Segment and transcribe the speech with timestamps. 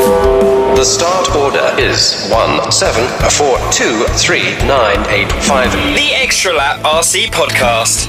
[0.00, 5.70] The start order is one seven four two three nine eight five.
[5.72, 8.06] The Extra Lap RC Podcast.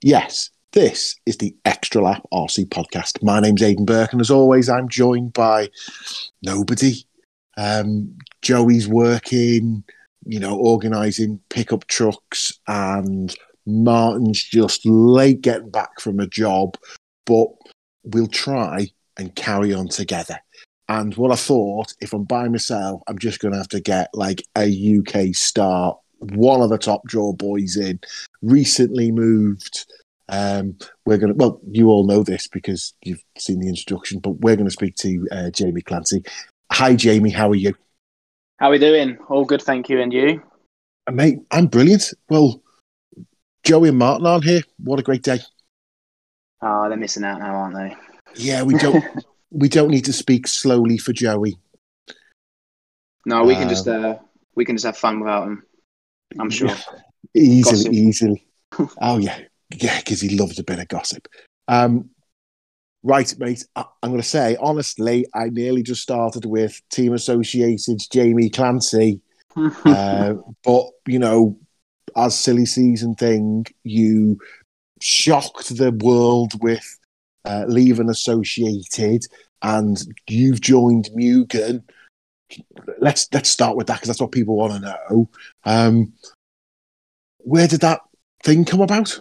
[0.00, 3.20] Yes, this is the Extra Lap RC podcast.
[3.24, 5.70] My name's Aidan Burke, and as always, I'm joined by
[6.40, 7.04] nobody.
[7.56, 9.82] Um, Joey's working,
[10.24, 13.34] you know, organising pickup trucks, and
[13.70, 16.76] Martin's just late getting back from a job,
[17.26, 17.48] but
[18.04, 20.38] we'll try and carry on together.
[20.88, 24.08] And what I thought, if I'm by myself, I'm just going to have to get
[24.12, 28.00] like a UK star, one of the top draw boys in,
[28.42, 29.86] recently moved.
[30.28, 30.76] Um,
[31.06, 34.56] we're going to, well, you all know this because you've seen the introduction, but we're
[34.56, 36.24] going to speak to uh, Jamie Clancy.
[36.72, 37.30] Hi, Jamie.
[37.30, 37.74] How are you?
[38.58, 39.16] How are we doing?
[39.28, 40.00] All good, thank you.
[40.00, 40.42] And you?
[41.06, 42.12] Uh, mate, I'm brilliant.
[42.28, 42.62] Well,
[43.64, 44.62] Joey and Martin aren't here.
[44.82, 45.38] What a great day.
[46.62, 47.96] Oh, they're missing out now, aren't they?
[48.36, 49.04] Yeah, we don't
[49.50, 51.58] we don't need to speak slowly for Joey.
[53.26, 54.18] No, we can Um, just uh,
[54.54, 55.62] we can just have fun without them.
[56.38, 56.74] I'm sure.
[57.34, 57.92] Easily, Gossip.
[57.92, 58.46] easily.
[59.00, 59.38] oh yeah,
[59.74, 61.28] yeah, because he loves a bit of gossip.
[61.68, 62.10] Um,
[63.02, 63.64] right, mate.
[63.76, 69.20] I- I'm going to say honestly, I nearly just started with Team Associated's Jamie Clancy,
[69.56, 70.34] uh,
[70.64, 71.58] but you know,
[72.16, 74.38] as silly season thing, you
[75.00, 76.98] shocked the world with
[77.44, 79.26] uh, leaving Associated,
[79.62, 81.82] and you've joined Mugen.
[82.98, 85.28] Let's let's start with that because that's what people want to know.
[85.64, 86.12] Um,
[87.38, 88.00] where did that
[88.42, 89.20] thing come about?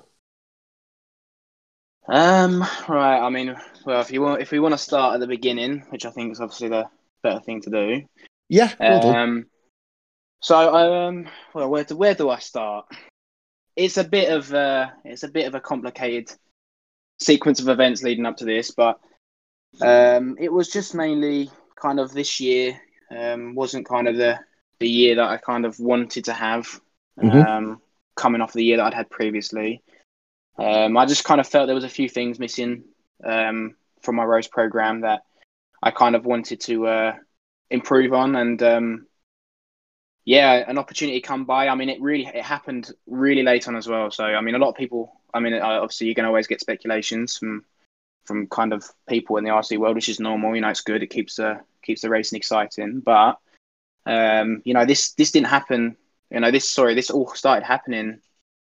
[2.09, 3.19] um, right.
[3.19, 6.05] I mean, well, if you want, if we want to start at the beginning, which
[6.05, 6.89] I think is obviously the
[7.21, 8.01] better thing to do.
[8.49, 9.15] Yeah, well.
[9.15, 9.45] Um,
[10.41, 12.85] so um, well, where do where do I start?
[13.75, 16.31] It's a bit of uh, it's a bit of a complicated
[17.19, 18.99] sequence of events leading up to this, but
[19.81, 22.79] um, it was just mainly kind of this year
[23.15, 24.39] um, wasn't kind of the
[24.79, 26.79] the year that I kind of wanted to have
[27.17, 27.45] Mhm.
[27.45, 27.81] um,
[28.15, 29.81] coming off the year that I'd had previously.
[30.57, 32.83] Um, I just kind of felt there was a few things missing
[33.23, 35.23] um, from my Rose program that
[35.81, 37.15] I kind of wanted to uh,
[37.69, 39.07] improve on, and um,
[40.29, 41.69] yeah, an opportunity come by.
[41.69, 44.11] I mean, it really it happened really late on as well.
[44.11, 45.11] So I mean, a lot of people.
[45.33, 47.65] I mean, uh, obviously you can always get speculations from
[48.25, 50.53] from kind of people in the RC world, which is normal.
[50.53, 51.01] You know, it's good.
[51.01, 52.99] It keeps the keeps the racing exciting.
[52.99, 53.39] But
[54.05, 55.97] um, you know, this this didn't happen.
[56.29, 58.21] You know, this sorry, this all started happening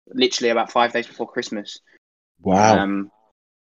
[0.07, 1.79] literally about five days before Christmas.
[2.39, 2.77] wow.
[2.77, 3.11] Um,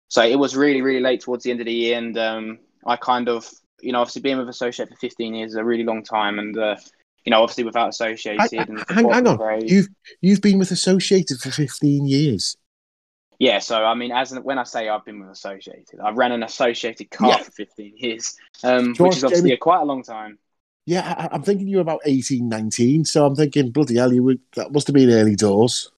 [0.07, 2.95] so it was really, really late towards the end of the year, and um, I
[2.95, 6.05] kind of, you know, obviously being with Associate for 15 years is a really long
[6.05, 6.77] time, and uh,
[7.25, 9.69] you know, obviously without Associated, Hang- and hang, hang on, great.
[9.69, 9.89] you've
[10.21, 12.57] you've been with Associated for 15 years.
[13.39, 16.43] Yeah, so I mean, as when I say I've been with Associated, I ran an
[16.43, 17.43] Associated car Yeah.
[17.43, 18.35] for 15 years,
[18.65, 19.55] um, which is obviously Jamie.
[19.55, 20.39] a, quite a long time.
[20.87, 23.05] Yeah, I, I'm thinking you were about 18, 19.
[23.05, 25.93] So I'm thinking, bloody hell, you were, that must have been early doors.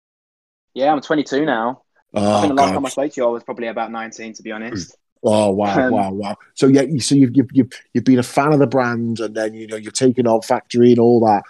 [0.74, 1.82] Yeah, I'm 22 now.
[2.12, 2.74] I Oh, think the last God.
[2.74, 4.96] time I spoke to you, I was probably about 19, to be honest.
[5.22, 6.36] Oh wow, Um, wow, wow.
[6.54, 9.34] So yeah, you, so you've, you've you've you've been a fan of the brand, and
[9.34, 11.42] then you know you're taking on factory and all that,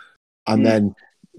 [0.46, 0.64] and Mm.
[0.64, 0.94] then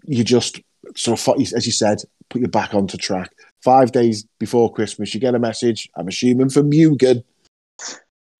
[0.05, 0.59] you just
[0.95, 1.99] sort of, as you said,
[2.29, 3.31] put your back onto track.
[3.63, 5.87] Five days before Christmas, you get a message.
[5.95, 7.23] I'm assuming from Mugen.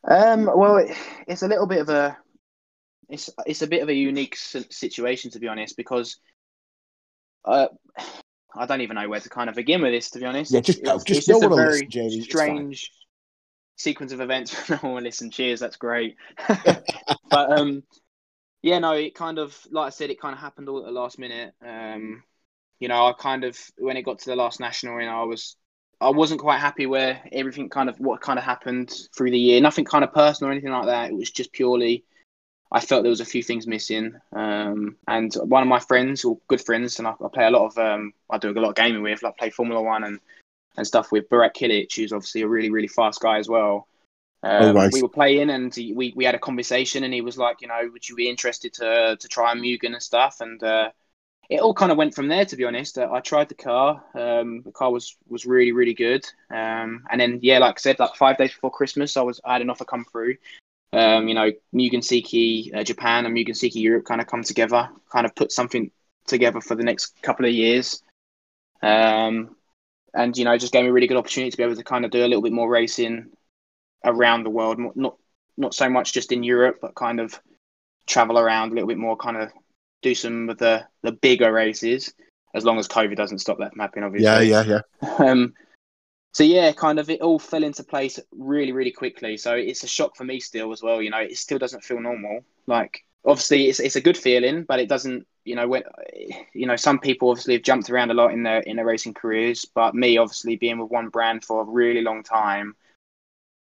[0.07, 0.95] Um, well, it,
[1.27, 2.17] it's a little bit of a
[3.09, 6.17] it's it's a bit of a unique situation to be honest because
[7.45, 7.67] uh,
[8.55, 10.51] I don't even know where to kind of begin with this to be honest.
[10.51, 10.95] Yeah, just It's- go.
[10.95, 12.19] it's, Just it's no a very listen, Jamie.
[12.21, 12.23] Fine.
[12.23, 12.91] strange
[13.81, 14.69] sequence of events.
[14.69, 15.31] no one listen.
[15.31, 16.15] Cheers, that's great.
[16.47, 17.83] but um,
[18.61, 20.91] yeah, no, it kind of like I said, it kind of happened all at the
[20.91, 21.53] last minute.
[21.65, 22.23] Um,
[22.79, 25.23] you know, I kind of when it got to the last national, you know, I
[25.23, 25.55] was
[25.99, 29.61] I wasn't quite happy where everything kind of what kind of happened through the year.
[29.61, 31.11] Nothing kind of personal or anything like that.
[31.11, 32.03] It was just purely
[32.71, 34.13] I felt there was a few things missing.
[34.31, 37.65] Um, and one of my friends, or good friends, and I, I play a lot
[37.65, 40.19] of um, I do a lot of gaming with, like play Formula One and
[40.77, 43.87] and stuff with Burak Kilic, who's obviously a really really fast guy as well.
[44.43, 44.93] Um, Oh, right.
[44.93, 47.67] We were playing and he, we we had a conversation, and he was like, you
[47.67, 50.41] know, would you be interested to to try Mugen and stuff?
[50.41, 50.89] And uh,
[51.49, 52.45] it all kind of went from there.
[52.45, 54.03] To be honest, uh, I tried the car.
[54.15, 56.25] Um, the car was was really really good.
[56.49, 59.53] Um, and then yeah, like I said, like five days before Christmas, I was I
[59.53, 60.37] had an offer come through.
[60.93, 64.89] Um, you know, Mugen Seiki uh, Japan and Mugen Seiki Europe kind of come together,
[65.11, 65.91] kind of put something
[66.25, 68.01] together for the next couple of years.
[68.81, 69.55] Um,
[70.13, 72.05] and you know, just gave me a really good opportunity to be able to kind
[72.05, 73.31] of do a little bit more racing
[74.03, 75.15] around the world, not
[75.57, 77.39] not, so much just in Europe, but kind of
[78.07, 79.51] travel around a little bit more, kind of
[80.01, 82.13] do some of the the bigger races,
[82.53, 84.49] as long as COVID doesn't stop that from happening, obviously.
[84.49, 85.17] Yeah, yeah, yeah.
[85.31, 85.53] Um,
[86.33, 89.35] so yeah, kind of it all fell into place really, really quickly.
[89.37, 91.01] So it's a shock for me still as well.
[91.01, 92.41] You know, it still doesn't feel normal.
[92.67, 95.27] Like obviously it's it's a good feeling, but it doesn't.
[95.43, 95.83] You know, when
[96.53, 99.13] you know some people obviously have jumped around a lot in their in their racing
[99.13, 102.75] careers, but me obviously being with one brand for a really long time,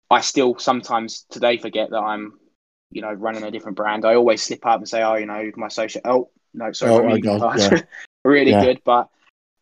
[0.09, 2.39] I still sometimes today forget that I'm,
[2.91, 4.05] you know, running a different brand.
[4.05, 6.01] I always slip up and say, oh, you know, my social.
[6.05, 7.77] Oh no, sorry, Oh my my God, yeah.
[8.23, 8.61] really Yeah.
[8.61, 9.09] good, but.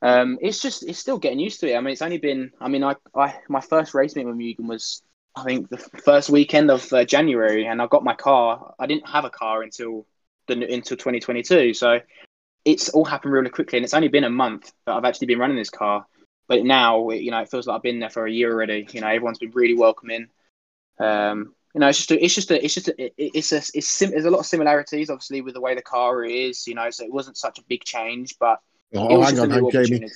[0.01, 1.75] Um, it's just it's still getting used to it.
[1.75, 2.51] I mean, it's only been.
[2.61, 5.01] I mean, I, I my first race meet with Mugen was
[5.35, 8.75] I think the first weekend of uh, January, and I got my car.
[8.77, 10.05] I didn't have a car until
[10.47, 11.73] the until 2022.
[11.73, 11.99] So
[12.63, 15.39] it's all happened really quickly, and it's only been a month that I've actually been
[15.39, 16.05] running this car.
[16.47, 18.87] But now, you know, it feels like I've been there for a year already.
[18.91, 20.27] You know, everyone's been really welcoming.
[20.99, 23.57] Um, you know, it's just a, it's just a, it's just a, it- it's a,
[23.57, 26.67] it's sim- there's a lot of similarities, obviously, with the way the car is.
[26.67, 28.59] You know, so it wasn't such a big change, but
[28.91, 30.07] it Oh, was hang just on, hang Jamie.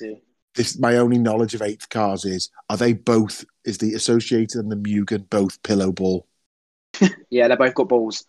[0.54, 4.70] This my only knowledge of eighth cars is are they both is the Associated and
[4.70, 6.26] the Mugen both pillow ball?
[7.30, 8.24] Yeah, they both got balls.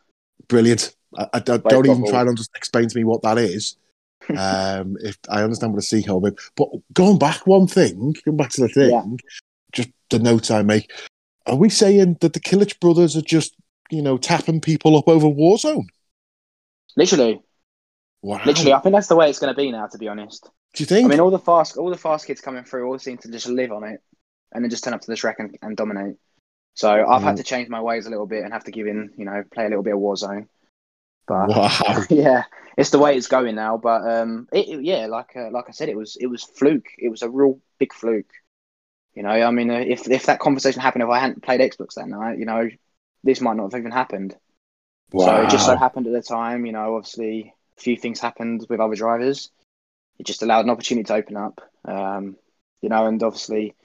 [0.48, 0.95] Brilliant.
[1.18, 3.78] I, I don't, don't even try and just explain to me what that is.
[4.38, 8.38] um, if I understand what a sea hole is, but going back one thing, going
[8.38, 9.04] back to the thing, Yeah.
[9.74, 10.92] just the notes I make.
[11.48, 13.56] Are we saying that the Kilic brothers are just
[13.90, 15.88] you know tapping people up over Warzone?
[16.96, 17.42] Literally,
[18.22, 18.42] Wow.
[18.46, 18.74] literally.
[18.74, 19.88] I think that's the way it's going to be now.
[19.88, 21.06] To be honest, Do you think?
[21.06, 23.48] I mean, all the fast, all the fast kids coming through all seem to just
[23.48, 24.02] live on it,
[24.52, 26.18] and then just turn up to the track and, and dominate.
[26.75, 27.38] So I've had Mm.
[27.38, 29.66] to change my ways a little bit and have to give in, you know, play
[29.66, 30.48] a little bit of Warzone.
[31.38, 32.06] But wow.
[32.10, 32.44] yeah,
[32.78, 33.78] it's the way it's going now.
[33.78, 36.88] But um, it, it- yeah, like uh, like I said, it was it was fluke.
[36.98, 38.31] It was a real big fluke.
[39.16, 41.95] You know, I mean, uh, if if that conversation happened if I hadn't played Xbox
[41.95, 42.69] that night, you know,
[43.24, 44.36] this might not have even happened.
[45.13, 45.25] Wow.
[45.25, 48.66] So it just so happened at the time, you know, obviously a few things happened
[48.69, 49.51] with other drivers.
[50.19, 51.62] It just allowed an opportunity to open up.
[51.86, 52.38] Um,
[52.81, 53.75] you know, and obviously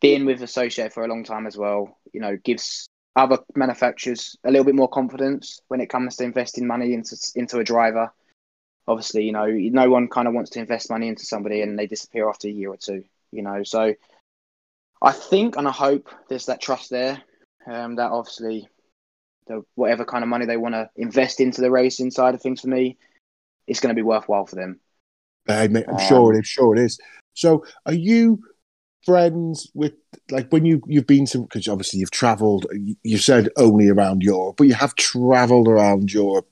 [0.00, 4.50] being with Associate for a long time as well, you know, gives other manufacturers a
[4.50, 8.12] little bit more confidence when it comes to investing money into into a driver.
[8.86, 11.86] Obviously, you know, no one kind of wants to invest money into somebody and they
[11.86, 13.62] disappear after a year or two, you know.
[13.62, 13.94] So
[15.02, 17.22] I think and I hope there's that trust there.
[17.66, 18.68] Um, that obviously
[19.46, 22.62] the whatever kind of money they want to invest into the racing side of things
[22.62, 22.96] for me,
[23.66, 24.80] it's going to be worthwhile for them.
[25.88, 26.46] I'm Um, sure it is.
[26.46, 26.98] Sure it is.
[27.34, 28.42] So, are you
[29.04, 29.92] friends with
[30.30, 32.66] like when you you've been to because obviously you've travelled.
[33.02, 36.46] You said only around Europe, but you have travelled around Europe.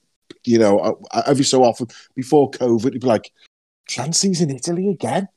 [0.45, 3.33] You know, every so often before COVID, you'd be like,
[3.89, 5.29] Clancy's in Italy again.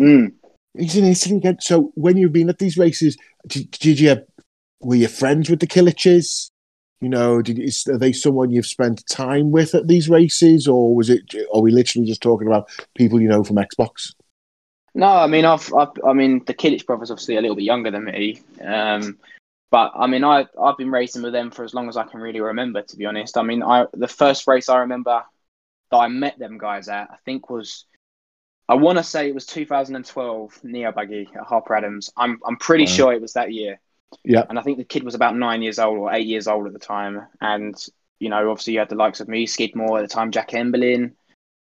[0.00, 0.32] Mm.
[0.76, 1.58] He's in Italy again.
[1.60, 3.16] So, when you've been at these races,
[3.46, 4.16] did, did you
[4.80, 6.50] were you friends with the Killiches?
[7.00, 10.94] You know, did, is, are they someone you've spent time with at these races, or
[10.94, 11.34] was it?
[11.52, 14.12] Are we literally just talking about people you know from Xbox?
[14.94, 17.90] No, I mean, I've, I've, I mean, the Kilic brothers obviously a little bit younger
[17.90, 19.18] than me, um,
[19.70, 22.20] but I mean, I, I've been racing with them for as long as I can
[22.20, 22.82] really remember.
[22.82, 25.22] To be honest, I mean, I the first race I remember
[25.90, 27.86] that I met them guys at, I think was,
[28.68, 32.10] I want to say it was 2012 Neo Buggy at Harper Adams.
[32.16, 32.90] I'm, I'm pretty Wow.
[32.90, 33.80] sure it was that year.
[34.24, 34.44] Yeah.
[34.48, 36.74] and I think the kid was about nine years old or eight years old at
[36.74, 37.74] the time, and
[38.20, 41.12] you know, obviously you had the likes of me, Skidmore at the time, Jack Emberlin,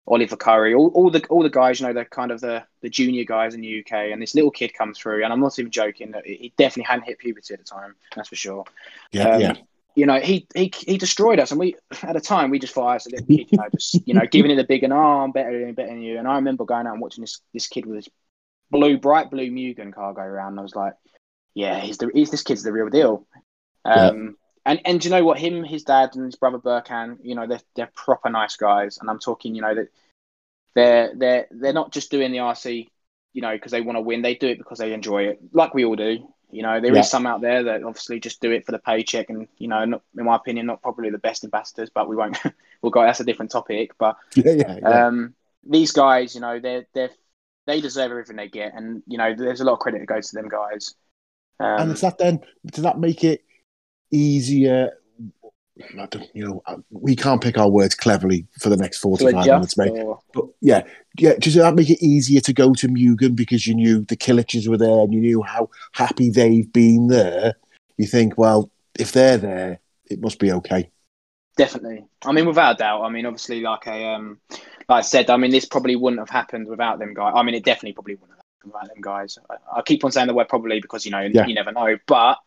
[0.07, 2.89] Oliver Curry, all, all the all the guys, you know, they're kind of the the
[2.89, 5.71] junior guys in the UK, and this little kid comes through, and I'm not even
[5.71, 8.65] joking, that he definitely hadn't hit puberty at the time, that's for sure.
[9.11, 9.53] Yeah, Um, yeah.
[9.93, 12.87] You know, he, he he destroyed us, and we at the time we just thought
[12.87, 14.97] I a little kid, you know, just you know, giving it the big and oh,
[14.97, 16.17] I'm better than you, better than you.
[16.17, 18.09] And I remember going out and watching this this kid with this
[18.71, 20.53] blue, bright blue Mugen car go around.
[20.53, 20.93] And I was like,
[21.53, 23.27] yeah, he's the he's this kid's the real deal.
[23.83, 25.39] Um, and and do you know what?
[25.39, 28.97] Him, his dad, and his brother Burkan, you know, they're they're proper nice guys.
[28.99, 29.87] And I'm talking, you know, that
[30.75, 32.89] they're they're they're not just doing the RC,
[33.33, 34.21] you know, because they want to win.
[34.21, 36.27] They do it because they enjoy it, like we all do.
[36.51, 37.01] You know, there is Yeah.
[37.03, 40.01] some out there that obviously just do it for the paycheck, and you know, not,
[40.17, 41.89] in my opinion, not probably the best ambassadors.
[41.89, 42.37] But we won't.
[42.81, 43.01] we'll go.
[43.01, 43.91] That's a different topic.
[43.97, 45.07] But Yeah, yeah, yeah.
[45.07, 45.33] um,
[45.67, 47.09] these guys, you know, they're they're
[47.67, 50.29] they deserve everything they get, and you know, there's a lot of credit that goes
[50.29, 50.95] to them guys.
[51.59, 53.43] Um, and is that then does that make it
[54.11, 54.91] easier?
[55.97, 59.45] I don't, you know, we can't pick our words cleverly for the next to forty-five
[59.45, 59.91] minutes, mate.
[59.91, 60.83] or, But yeah,
[61.17, 61.33] yeah.
[61.39, 64.77] Does that make it easier to go to Mugen because you knew the Killiches were
[64.77, 67.53] there and you knew how happy they've been there?
[67.97, 70.89] You think, well, if they're there, it must be okay.
[71.57, 72.05] Definitely.
[72.25, 73.01] I mean, without a doubt.
[73.01, 74.39] I mean, obviously, like I um,
[74.87, 77.33] like I said, I mean, this probably wouldn't have happened without them guys.
[77.35, 79.37] I mean, it definitely probably wouldn't have happened without them guys.
[79.49, 81.47] I, I keep on saying the word probably because you know Yeah.
[81.47, 81.97] you never know.
[82.05, 82.37] But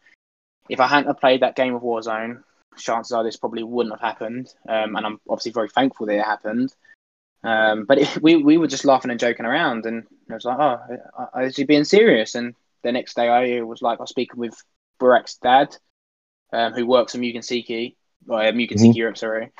[0.68, 2.42] if I hadn't have played that game of Warzone,
[2.76, 4.52] chances are this probably wouldn't have happened.
[4.68, 6.74] Um, and I'm obviously very thankful that it happened.
[7.42, 10.58] Um, but it, we we were just laughing and joking around, and I was like,
[10.58, 12.34] oh, is he being serious?
[12.34, 14.54] And the next day I was like I was speaking with
[15.00, 15.76] Burak's dad,
[16.52, 17.94] um, who works at Mugen Seiki,
[18.28, 18.92] or uh, Mugen Mhm.
[18.92, 19.52] Seiki Europe, sorry.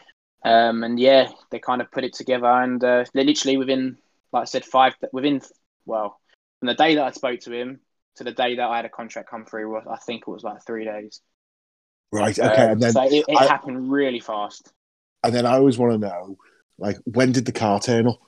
[0.44, 3.98] Um, and yeah, they kind of put it together, and uh, they literally within,
[4.32, 5.40] like I said, five within
[5.86, 6.20] well,
[6.60, 7.80] from the day that I spoke to him
[8.16, 10.44] to the day that I had a contract come through, was I think it was
[10.44, 11.20] like three days.
[12.12, 12.38] Right.
[12.38, 12.62] Okay.
[12.62, 14.72] Um, and then so it, it I- happened really fast.
[15.24, 16.38] and then I always want to know,
[16.78, 18.20] like, when did the car turn up?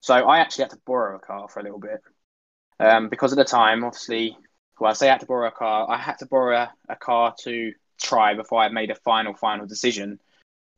[0.00, 2.00] So I actually had to borrow a car for a little bit
[2.80, 4.36] um, because at the time, obviously,
[4.80, 5.88] well, I say I had to borrow a car.
[5.88, 9.66] I had to borrow a, a car to try before I made a final, final
[9.66, 10.18] decision.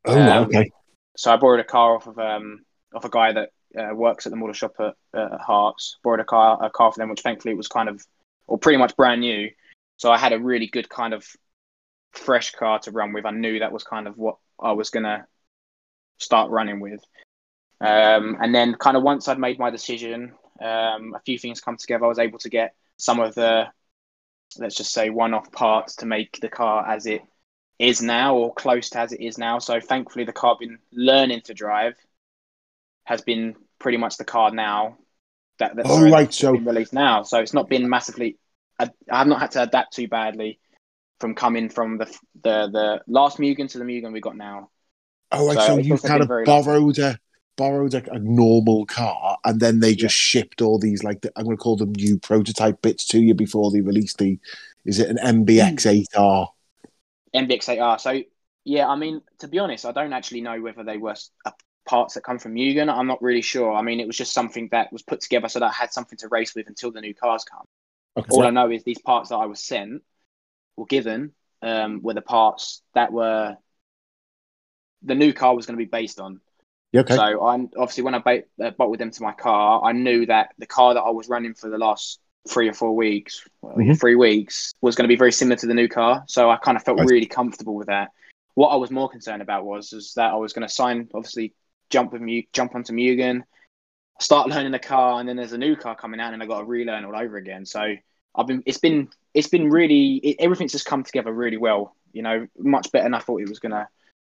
[0.05, 0.69] Oh, Um, okay.
[1.17, 4.31] So I borrowed a car off of um, off a guy that uh, works at
[4.31, 5.97] the model shop at, uh, Hearts.
[6.03, 8.03] Borrowed a car a car for them, which thankfully was kind of
[8.47, 9.49] or pretty much brand new.
[9.97, 11.25] So I had a really good kind of
[12.13, 13.25] fresh car to run with.
[13.25, 15.25] I knew that was kind of what I was gonna
[16.19, 17.01] start running with.
[17.81, 21.77] Um, and then kind of once I'd made my decision, um, a few things come
[21.77, 22.05] together.
[22.05, 23.67] I was able to get some of the
[24.57, 27.21] let's just say one-off parts to make the car as it
[27.77, 29.59] is now or close to as it is now.
[29.59, 31.95] So thankfully, the car I've been learning to drive
[33.03, 33.55] has been
[33.85, 34.97] pretty much the car now
[35.59, 37.21] that, that's Oh, right, so- been released now.
[37.21, 38.39] So it's not been massively.
[38.79, 40.57] I, I've not had to adapt too badly
[41.19, 42.05] from coming from the
[42.43, 44.71] the the last Mugen to the Mugen we got now.
[45.31, 45.55] Oh, right.
[45.55, 47.19] so So, you kind of borrowed a
[47.57, 51.45] borrowed a, a normal car, and then they just shipped all these like the, I'm
[51.45, 54.39] going to call them new prototype bits to you before they released the.
[54.83, 56.47] Is it an MBX 8R?
[57.35, 57.45] Hmm.
[57.45, 58.01] MBX8R.
[58.01, 58.19] So
[58.63, 61.15] yeah, I mean, to be honest, I don't actually know whether they were
[61.85, 62.89] parts that come from Mugen.
[62.93, 63.73] I'm not really sure.
[63.73, 66.17] I mean, it was just something that was put together so that I had something
[66.19, 67.65] to race with until the new cars come.
[68.17, 68.29] Okay.
[68.29, 70.01] All I know is these parts that I was sent
[70.75, 73.57] or given um, were the parts that were
[75.03, 76.41] the new car was going to be based on.
[76.95, 77.15] Okay.
[77.15, 80.65] So I obviously when I ba- uh, them to my car, I knew that the
[80.65, 83.99] car that I was running for the last three or four weeks, well, Mhm.
[83.99, 86.23] three weeks, was going to be very similar to the new car.
[86.27, 88.11] So I kind of felt really comfortable with that.
[88.53, 91.53] What I was more concerned about was is that I was going to sign, obviously,
[91.89, 93.43] jump with Mu- jump onto Mugen,
[94.19, 96.59] start learning the car, and then there's a new car coming out, and I got
[96.59, 97.65] to relearn all over again.
[97.65, 97.95] So
[98.35, 101.95] I've been, it's been, it's been really, it, everything's just come together really well.
[102.13, 103.89] You know, much better than I thought it was gonna,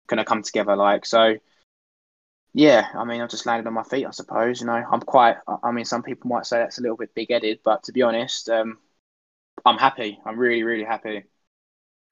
[0.07, 0.75] gonna come together.
[0.75, 1.35] Like so,
[2.53, 2.87] yeah.
[2.95, 4.61] I mean, I've just landed on my feet, I suppose.
[4.61, 5.37] You know, I'm quite.
[5.63, 8.49] I- mean, some people might say that's a little bit big-headed, but to be honest,
[8.49, 8.79] um,
[9.65, 10.19] I'm happy.
[10.25, 11.23] I'm really, really happy.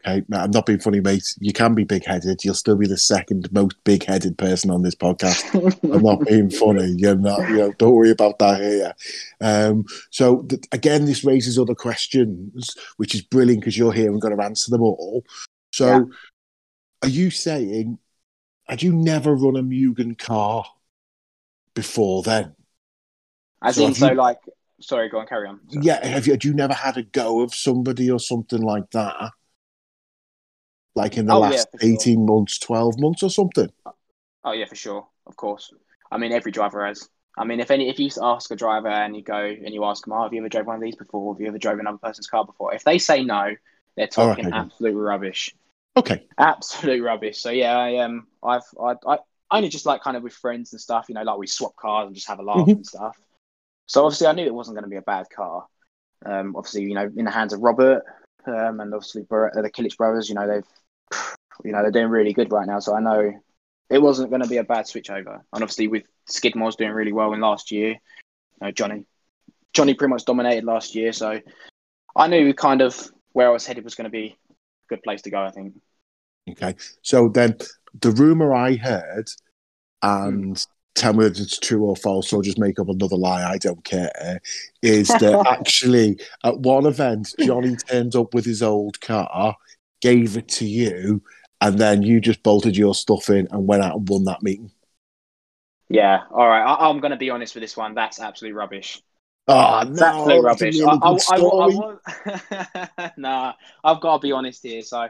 [0.07, 1.23] Okay, no, I'm not being funny, mate.
[1.39, 2.43] You can be big headed.
[2.43, 5.43] You'll still be the second most big headed person on this podcast.
[5.93, 6.93] I'm not being funny.
[6.97, 7.47] You're not.
[7.49, 8.93] You know, don't worry about that here.
[9.41, 14.21] Um, so th- again, this raises other questions, which is brilliant because you're here and
[14.21, 15.23] going to answer them all.
[15.73, 16.03] So, Yeah.
[17.01, 17.97] are you saying
[18.67, 20.65] had you never run a Mugen car
[21.73, 22.55] before then?
[23.63, 24.39] As So in, so you- like,
[24.81, 25.59] sorry, go on, carry on.
[25.69, 25.83] Sorry.
[25.85, 26.33] Yeah, have you?
[26.33, 29.31] Had you never had a go of somebody or something like that?
[30.95, 31.89] Like in the Oh, yeah, last for sure.
[31.89, 33.69] eighteen months, twelve months, or something?
[34.43, 35.73] Oh yeah, for sure, of course.
[36.11, 37.09] I mean, every driver has.
[37.37, 40.05] I mean, if any, if you ask a driver and you go and you ask
[40.05, 41.33] them, "Oh, have you ever drove one of these before?
[41.33, 43.53] Have you ever drove another person's car before?" If they say no,
[43.97, 44.57] they're talking okay.
[44.57, 45.53] absolute rubbish.
[45.97, 47.39] Okay, Absolute rubbish.
[47.39, 49.17] So yeah, I um, I've I, I
[49.51, 51.05] only just like kind of with friends and stuff.
[51.09, 52.75] You know, like we swap cars and just have a laugh Mhm.
[52.75, 53.17] and stuff.
[53.87, 55.65] So obviously, I knew it wasn't going to be a bad car.
[56.25, 58.03] Um, obviously, you know, in the hands of Robert,
[58.47, 60.27] um, and obviously Bur- the Kilic brothers.
[60.29, 60.65] You know, they've,
[61.63, 62.79] you know, they're doing really good right now.
[62.79, 63.33] So I know
[63.89, 65.33] it wasn't going to be a bad switch over.
[65.53, 67.97] And obviously, with Skidmore's doing really well in last year, you
[68.61, 69.05] know, Johnny,
[69.73, 71.11] Johnny pretty much dominated last year.
[71.13, 71.39] So
[72.15, 74.55] I knew kind of where I was headed was going to be a
[74.89, 75.43] good place to go.
[75.43, 75.73] I think.
[76.51, 76.75] okay.
[77.01, 77.57] So then,
[78.01, 79.29] the rumor I heard,
[80.01, 80.09] hmm.
[80.09, 83.43] and tell me whether it's true or false, or just make up another lie.
[83.43, 84.39] I don't care.
[84.81, 89.55] Is that actually at one event Johnny turned up with his old car,
[90.05, 91.23] gave it to you,
[91.61, 94.69] and then you just bolted your stuff in and went out and won that meeting.
[95.89, 96.21] Yeah.
[96.31, 96.61] All right.
[96.63, 97.95] I, I'm going to be honest with this one.
[97.95, 99.01] That's absolute rubbish.
[99.47, 100.79] Oh no, absolute that's a rubbish.
[100.79, 101.89] really I- I-
[102.25, 104.81] I- I- nah, I've got to be honest here.
[104.81, 105.07] So,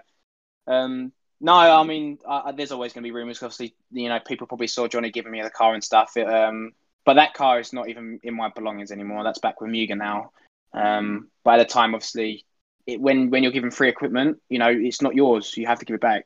[0.67, 1.11] um,
[1.41, 3.43] no, I mean, uh, there's always going to be rumors.
[3.43, 6.13] Obviously, you know, people probably saw Johnny giving me the car and stuff.
[6.15, 6.71] It, um,
[7.05, 9.23] but that car is not even in my belongings anymore.
[9.23, 10.31] That's back with Mugen now.
[10.73, 12.45] Um, by the time, obviously,
[12.87, 15.55] it, when when you're given free equipment, you know, it's not yours.
[15.57, 16.25] You have to give it back.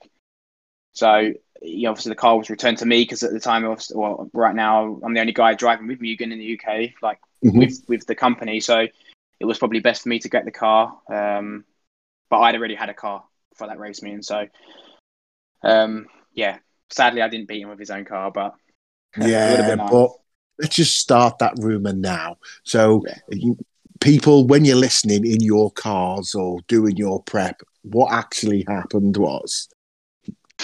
[0.93, 3.97] So, you know, obviously, the car was returned to me because at the time, obviously,
[3.97, 6.93] well, right now, I'm the only guy driving with Mugen in the UK.
[7.01, 7.59] Like Mhm.
[7.59, 8.59] with with the company.
[8.59, 8.87] So
[9.39, 10.97] it was probably best for me to get the car.
[11.09, 11.63] Um,
[12.29, 13.23] but I'd already had a car
[13.55, 14.21] for that race meeting.
[14.21, 14.45] So
[15.63, 16.57] um, yeah,
[16.89, 18.55] sadly I didn't beat him with his own car, but
[19.17, 19.91] Yeah, nice.
[19.91, 20.11] but
[20.59, 22.37] let's just start that rumor now.
[22.63, 23.17] So Yeah.
[23.29, 23.57] you,
[23.99, 29.69] people, when you're listening in your cars or doing your prep, what actually happened was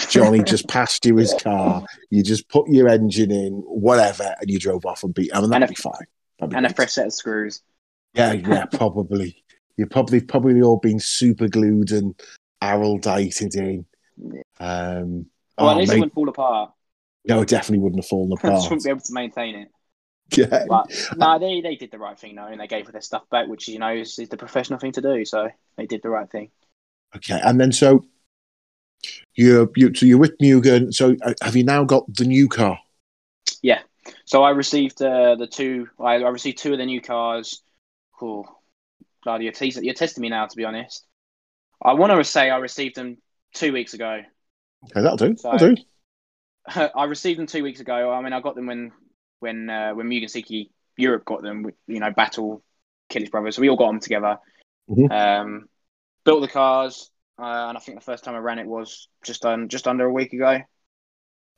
[0.08, 1.84] Johnny just passed you his car.
[2.10, 5.30] You just put your engine in, whatever, and you drove off and beat.
[5.34, 6.06] I mean, that'd And a- be fine.
[6.38, 7.62] That'd be and a fresh set of screws.
[8.14, 9.42] Yeah, yeah, probably.
[9.78, 12.14] You're probably probably all been super glued and
[12.62, 13.86] araldited in.
[14.18, 14.40] Yeah.
[14.58, 15.26] Um,
[15.58, 16.72] Well, oh, at least it wouldn't fall apart.
[17.26, 18.52] no, it definitely wouldn't have fallen apart.
[18.52, 19.68] I just wouldn't be able to maintain it.
[20.36, 23.00] yeah, But no, they, they did the right thing though, and they gave her their
[23.00, 25.24] stuff back, which you know is, is the professional thing to do.
[25.24, 26.50] So they did the right thing.
[27.16, 27.40] okay.
[27.44, 28.04] And then so
[29.34, 30.92] you're you so you're with Mugen.
[30.92, 32.78] So uh, have you now got the new car?
[33.62, 33.80] Yeah.
[34.24, 35.88] So I received uh, the two.
[36.00, 37.62] I, I received two of the new cars.
[38.18, 38.48] Cool.
[39.24, 40.46] God, you're, teasing, you're testing me now.
[40.46, 41.04] To be honest,
[41.82, 43.18] I want to say I received them
[43.54, 44.22] two weeks ago.
[44.84, 45.36] Okay, that'll do.
[45.36, 45.82] So- That'll do.
[46.94, 48.10] I received them two weeks ago.
[48.12, 48.90] I mean, I got them when
[49.46, 51.70] when uh, when Mugen Seiki Europe got them.
[51.86, 52.62] You know, Battle,
[53.08, 53.56] Kilic Brothers.
[53.56, 54.38] So we all got them together.
[54.90, 55.10] Mhm.
[55.10, 55.68] Um,
[56.24, 59.44] built the cars, uh, and I think the first time I ran it was just
[59.44, 60.60] un, just under a week ago.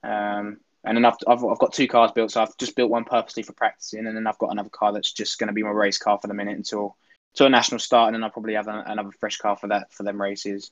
[0.03, 3.05] Um, and then I've, I've I've got two cars built, so I've just built one
[3.05, 5.71] purposely for practicing, and then I've got another car that's just going to be my
[5.71, 6.97] race car for the minute until
[7.35, 9.93] until a national start, and then I'll probably have a, another fresh car for that
[9.93, 10.71] for them races.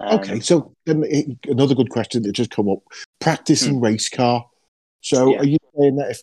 [0.00, 2.80] Um, Okay, so it, another good question that just come up:
[3.20, 4.46] practice and race car.
[5.00, 5.30] So Hmm.
[5.30, 5.38] Yeah.
[5.38, 6.22] are you saying that if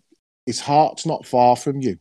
[0.50, 2.00] his heart's not far from you?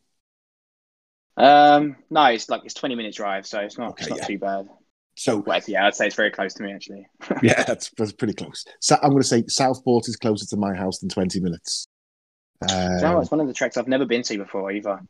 [1.36, 4.24] Um, no, it's like it's twenty minute drive, so it's not it's not yeah.
[4.24, 4.68] too bad.
[5.16, 7.06] So Well, yeah, I'd say it's very close to me actually.
[7.42, 8.64] yeah, that's, that's pretty close.
[8.80, 11.88] So I'm going to say Southport is closer to my house than 20 minutes.
[12.66, 13.04] Do you know, what?
[13.04, 15.00] Um, it's one of the tracks I've never been to before either.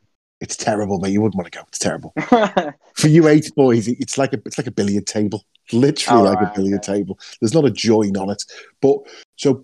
[0.41, 1.11] it's terrible, mate.
[1.11, 1.63] You wouldn't want to go.
[1.69, 2.13] It's terrible
[2.95, 3.87] for you eight boys.
[3.87, 6.97] It's like a it's like a billiard table, literally Oh, like a billiard okay.
[6.97, 7.17] table.
[7.39, 8.43] There's not a join on it.
[8.81, 8.97] But
[9.37, 9.63] so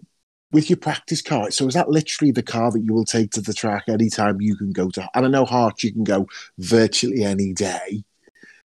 [0.51, 3.41] with your practice car, so is that literally the car that you will take to
[3.41, 5.07] the track anytime you can go to?
[5.13, 6.27] And I know Hart, you can go
[6.59, 8.03] virtually any day.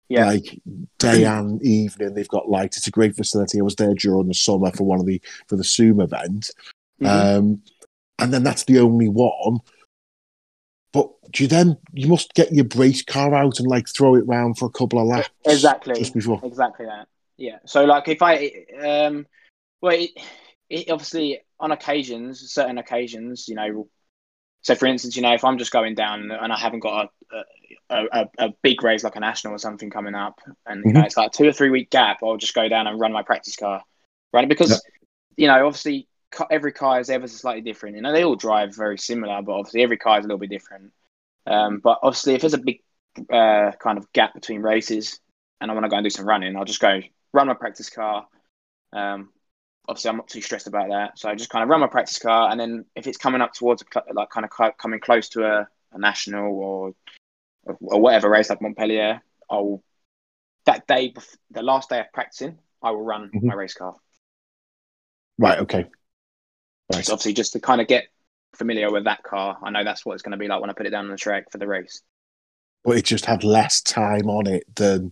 [0.08, 0.28] Yeah.
[0.28, 0.62] like
[1.00, 2.14] day and evening.
[2.14, 2.78] They've got lights.
[2.78, 3.60] It's a great facility.
[3.60, 6.52] I was there during the summer for one of the for the Zoom event,
[7.02, 7.08] Mhm.
[7.08, 7.62] um,
[8.20, 9.60] and then that's the only one.
[10.94, 14.28] But do you then you must get your brace car out and like throw it
[14.28, 16.40] round for a couple of laps exactly, just before.
[16.44, 17.08] exactly that.
[17.38, 17.58] Yeah.
[17.66, 19.26] So like if I, um,
[19.82, 20.12] well, it,
[20.70, 23.88] it obviously on occasions, certain occasions, you know.
[24.62, 27.44] So for instance, you know, if I'm just going down and I haven't got a
[27.90, 31.02] a, a, a big race like a national or something coming up, and you know
[31.02, 31.06] Mhm.
[31.06, 33.24] it's like a two or three week gap, I'll just go down and run my
[33.24, 33.84] practice car,
[34.34, 34.48] right?
[34.50, 34.80] Because Yeah.
[35.38, 36.08] you know, obviously,
[36.52, 37.96] every car is ever so slightly different.
[37.96, 40.50] You know, they all drive very similar, but obviously every car is a little bit
[40.50, 40.92] different.
[41.46, 42.82] Um, but obviously, if there's a big
[43.32, 45.20] uh, kind of gap between races,
[45.62, 47.02] and I want to go and do some running, I'll just go
[47.34, 48.28] run my practice car.
[48.94, 49.30] Um,
[49.88, 52.20] obviously, I'm not too stressed about that, so I just kind of run my practice
[52.20, 55.46] car, and then if it's coming up towards a, like kind of coming close to
[55.46, 56.94] a, a national or
[57.82, 59.84] or whatever race like Montpellier, I'll
[60.66, 61.14] that day,
[61.52, 63.44] the last day of practicing, I will run Mhm.
[63.44, 63.96] my race car.
[65.38, 65.60] Right.
[65.60, 65.86] Okay.
[66.92, 67.06] Right.
[67.06, 68.06] So obviously, just to kind of get
[68.56, 70.74] familiar with that car, I know that's what it's going to be like when I
[70.74, 72.02] put it down on the track for the race.
[72.84, 75.12] But it just had less time on it than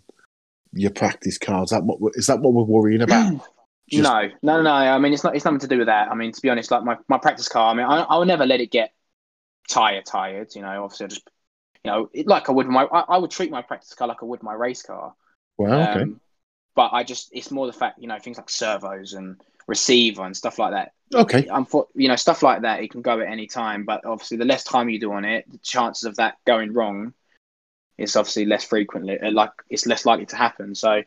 [0.72, 1.70] your practice cars.
[1.72, 3.42] That what is that what we're worrying about?
[3.90, 4.72] Just- no, no, no.
[4.72, 5.36] I mean, it's not.
[5.36, 6.10] It's nothing to do with that.
[6.10, 7.72] I mean, to be honest, like my, my practice car.
[7.72, 8.94] I mean, I, I will never let it get
[9.70, 10.06] tired.
[10.06, 10.56] Tired.
[10.56, 11.30] You know, obviously, I just
[11.84, 12.84] you know, it, like I would my.
[12.86, 15.14] I, I would treat my practice car like I would my race car.
[15.58, 16.02] Well, okay.
[16.02, 16.22] Um,
[16.76, 20.36] but I just, it's more the fact, you know, things like servos and receiver and
[20.36, 20.94] stuff like that.
[21.14, 21.48] okay.
[21.48, 22.82] I'm for, you know, stuff like that.
[22.82, 25.46] It can go at any time, but obviously, the less time you do on it,
[25.52, 27.14] the chances of that going wrong
[27.98, 29.20] it's obviously less frequently.
[29.20, 30.76] uh, Like it's less likely to happen.
[30.76, 31.04] So,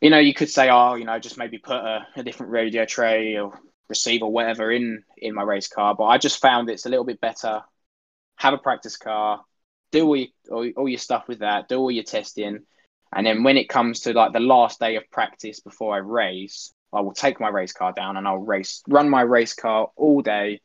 [0.00, 2.84] you know, you could say, oh, you know, just maybe put a, a different radio
[2.84, 5.94] tray or receiver, whatever, in in my race car.
[5.94, 7.62] But I just found it's a little bit better.
[8.36, 9.42] Have a practice car,
[9.92, 12.60] do all your, all, all your stuff with that, do all your testing,
[13.14, 16.72] and then when it comes to like the last day of practice before I race,
[16.92, 20.20] I will take my race car down and I'll race, run my race car all
[20.20, 20.60] day.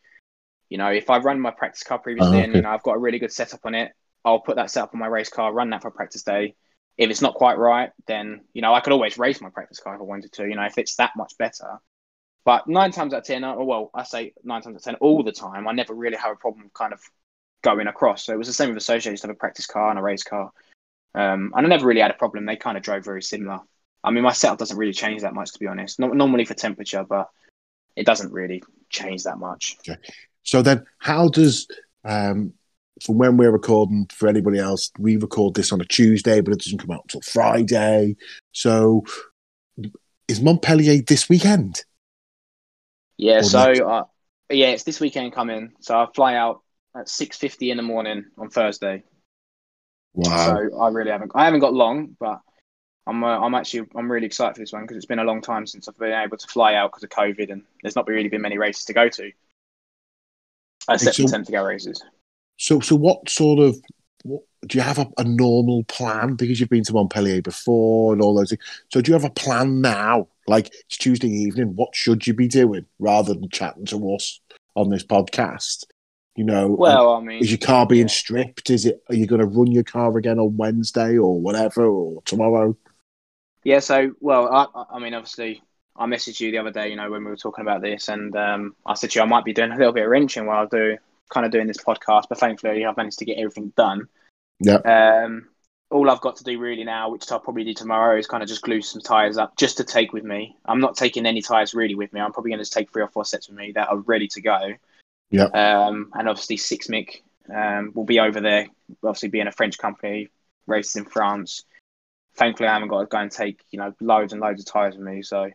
[0.70, 2.96] You know, if I've run my practice car previously Oh, and you know I've got
[2.96, 3.92] a really good setup on it,
[4.26, 6.56] I'll put that setup on my race car, run that for practice day.
[7.00, 9.96] If it's not quite right, then you know I could always race my practice car
[9.96, 10.44] if I wanted to.
[10.44, 11.80] You know, if it's that much better.
[12.44, 14.96] But nine times out of ten, or well, I say nine times out of ten,
[14.96, 17.00] all the time, I never really have a problem kind of
[17.64, 18.26] going across.
[18.26, 19.12] So it was the same with Associate.
[19.12, 20.52] I used to have a practice car and a race car,
[21.16, 22.46] um, and I never really had a problem.
[22.46, 23.60] They kind of drove very similar.
[24.04, 26.00] I mean, my setup doesn't really change that much, to be honest.
[26.00, 27.30] Not normally for temperature, but
[27.96, 29.78] it doesn't really change that much.
[29.88, 30.00] Okay.
[30.44, 31.68] So then, how does
[32.04, 32.54] um,
[33.04, 36.60] from when we're recording for anybody else, we record this on a Tuesday, but it
[36.60, 38.16] doesn't come out until Friday.
[38.52, 39.04] So
[40.28, 41.84] is Montpellier this weekend?
[43.18, 43.40] Yeah.
[43.40, 44.04] Or So uh,
[44.50, 45.72] yeah, it's this weekend coming.
[45.82, 46.62] So I fly out
[46.96, 49.04] at six fifty in the morning on Thursday.
[50.14, 50.46] Wow.
[50.46, 51.32] So I really haven't.
[51.36, 52.42] I haven't got long, but
[53.06, 53.24] I'm.
[53.24, 53.88] Uh, I'm actually.
[53.96, 56.14] I'm really excited for this one because it's been a long time since I've been
[56.14, 58.94] able to fly out because of COVID, and there's not really been many races to
[58.94, 59.32] go to,
[60.90, 62.04] except so- for temp to go races.
[62.60, 63.78] So, so what sort of
[64.24, 68.22] what, do you have a, a normal plan because you've been to Montpellier before and
[68.22, 68.62] all those things?
[68.92, 70.28] So, do you have a plan now?
[70.46, 74.42] Like it's Tuesday evening, what should you be doing rather than chatting to us
[74.76, 75.86] on this podcast?
[76.36, 78.08] You know, Well, I mean, is your car being yeah.
[78.08, 78.70] stripped?
[78.70, 79.02] Is it?
[79.10, 82.76] Are you going to run your car again on Wednesday or whatever or tomorrow?
[83.64, 85.62] Yeah, so well, I, I- mean, obviously,
[85.96, 88.36] I messaged you the other day, you know, when we were talking about this, and
[88.36, 90.64] um, I said to you I might be doing a little bit of wrenching while
[90.64, 90.98] I do
[91.30, 94.08] kind of doing this podcast, but thankfully I've managed to get everything done.
[94.60, 94.78] Yeah.
[95.26, 95.48] Um,
[95.92, 98.50] all I've got to do really now, which I'll probably do tomorrow, is kind of
[98.50, 100.56] just glue some tires up just to take with me.
[100.66, 102.22] I'm not taking any tires really with me.
[102.22, 104.42] I'm probably going to take three or four sets with me that are ready to
[104.42, 104.74] go.
[105.32, 105.46] Yeah.
[105.46, 107.22] Um, and obviously Six Mick
[107.54, 108.68] um, will be over there.
[109.04, 110.30] Obviously, being a French company,
[110.68, 111.64] races in France.
[112.36, 114.96] Thankfully, I haven't got to go and take you know loads and loads of tires
[114.96, 115.24] with me.
[115.24, 115.50] So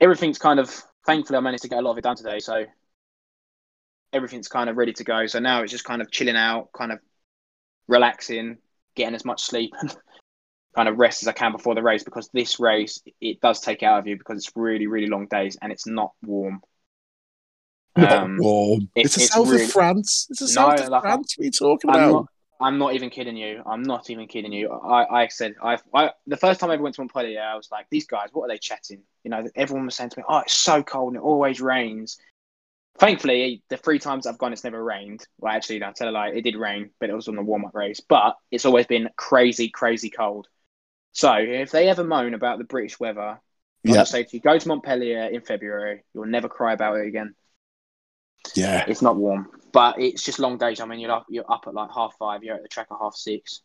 [0.00, 0.82] everything's kind of.
[1.06, 2.38] Thankfully, I managed to get a lot of it done today.
[2.38, 2.64] So
[4.14, 5.26] everything's kind of ready to go.
[5.26, 7.00] So now it's just kind of chilling out, kind of
[7.88, 8.58] relaxing,
[8.94, 9.94] getting as much sleep and
[10.74, 13.82] kind of rest as I can before the race because this race it does take
[13.82, 16.62] out of you because it's really really long days and it's not warm.
[17.96, 18.88] Not Um, warm.
[18.96, 20.26] it- it's the south really- of France.
[20.30, 21.34] It's the No, south of like, France.
[21.36, 22.12] What are you talking I'm about?
[22.12, 22.26] not.
[22.60, 23.62] I'm not even kidding you.
[23.66, 24.70] I'm not even kidding you.
[24.72, 27.68] I, I said I, I the first time I ever went to Montpellier, I was
[27.70, 29.02] like, these guys, what are they chatting?
[29.24, 32.16] You know, everyone was saying to me, oh, it's so cold and it always rains.
[32.98, 35.26] Thankfully, the three times I've gone, it's never rained.
[35.38, 37.64] Well, actually, no, tell a lie, it did rain, but it was on the warm
[37.64, 38.00] up race.
[38.00, 40.46] But it's always been crazy, crazy cold.
[41.12, 43.40] So if they ever moan about the British weather,
[43.88, 46.04] I'll Yeah, say to you, go to Montpellier in February.
[46.14, 47.34] You'll never cry about it again.
[48.54, 48.86] yeah.
[48.86, 50.80] It's not warm, but it's just long days.
[50.80, 52.42] I mean, you're up, you're up at like half five.
[52.44, 53.62] You're at the track at half six.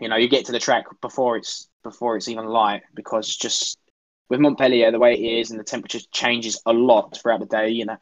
[0.00, 3.36] You know, you get to the track before it's before it's even light because it's
[3.38, 3.78] just
[4.30, 7.70] with Montpellier the way it is and the temperature changes a lot throughout the day.
[7.70, 7.98] You know,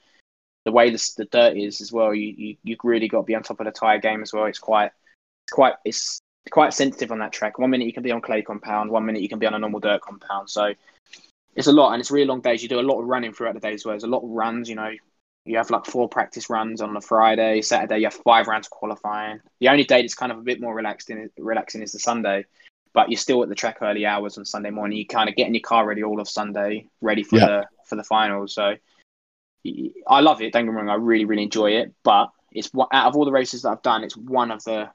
[0.64, 2.14] the way the, the dirt is as well.
[2.14, 4.46] You you you really got to be on top of the tire game as well.
[4.46, 4.92] It's quite
[5.46, 6.20] it's quite it's
[6.50, 7.58] quite sensitive on that track.
[7.58, 9.58] One minute you can be on clay compound, one minute you can be on a
[9.58, 10.50] normal dirt compound.
[10.50, 10.72] So
[11.56, 12.62] it's a lot, and it's really long days.
[12.62, 13.92] You do a lot of running throughout the day as well.
[13.92, 14.68] There's a lot of runs.
[14.68, 14.92] You know,
[15.44, 17.60] you have like four practice runs on the Friday.
[17.62, 19.40] Saturday, you have five rounds of qualifying.
[19.58, 22.44] The only day that's kind of a bit more relaxed in, relaxing is the Sunday,
[22.92, 24.98] but you're still at the track early hours on Sunday morning.
[24.98, 27.46] You kind of getting your car ready all of Sunday, ready for Yeah.
[27.46, 28.54] the for the finals.
[28.54, 28.76] So
[30.06, 30.52] I love it.
[30.52, 31.92] Don't get me wrong, I really really enjoy it.
[32.02, 34.90] But it's out of all the races that I've done, it's one of the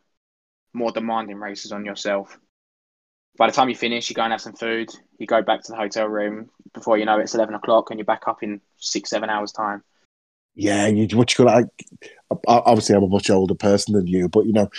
[0.74, 2.38] more demanding races on yourself.
[3.38, 4.90] By the time you finish, you go and have some food.
[5.20, 6.50] You go back to the hotel room.
[6.74, 9.52] Before you know it, it's eleven o'clock, and you're back up in six seven hours
[9.52, 9.84] time.
[10.56, 11.54] Yeah, you what you got?
[11.54, 11.68] Like,
[12.48, 14.70] obviously, I'm a much older person than you, but you know,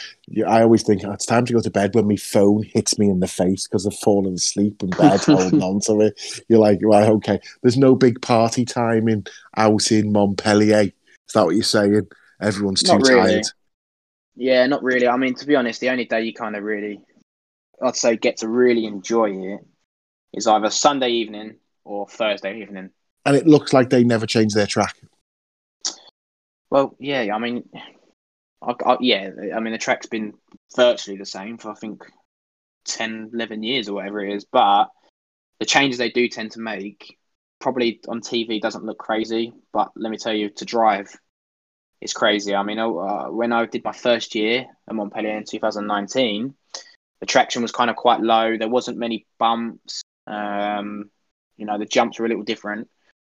[0.47, 3.11] I always think "Oh, it's time to go to bed when my phone hits me
[3.11, 6.45] in the face because I've fallen asleep in bed holding on to it.
[6.49, 7.39] You're like, right, okay.
[7.62, 10.81] There's no big party time in out in Montpellier.
[10.81, 12.09] Is that what you're saying?
[12.41, 13.33] Everyone's too really.
[13.33, 13.47] tired.
[14.35, 15.09] Yeah, not really.
[15.09, 17.01] I mean, to be honest, the only day you kind of really,
[17.83, 19.61] I'd say, get to really enjoy it
[20.33, 22.91] is either Sunday evening or Thursday evening.
[23.25, 24.97] And it looks like they never change their track.
[26.77, 27.71] Well, yeah, I mean,
[28.61, 30.35] I, I, yeah, I mean, the track's been
[30.77, 32.03] virtually the same for I think
[32.85, 34.89] 10, 11 years or whatever it is, but
[35.59, 37.17] the changes they do tend to make
[37.61, 41.17] probably on TV doesn't look crazy, but let me tell you, to drive,
[42.03, 42.55] it's crazy.
[42.55, 46.53] I mean, uh, when I did my first year at Montpellier in 2019,
[47.21, 48.59] the traction was kind of quite low.
[48.59, 50.03] There wasn't many bumps.
[50.27, 51.11] Um,
[51.57, 52.91] you know, the jumps were a little different.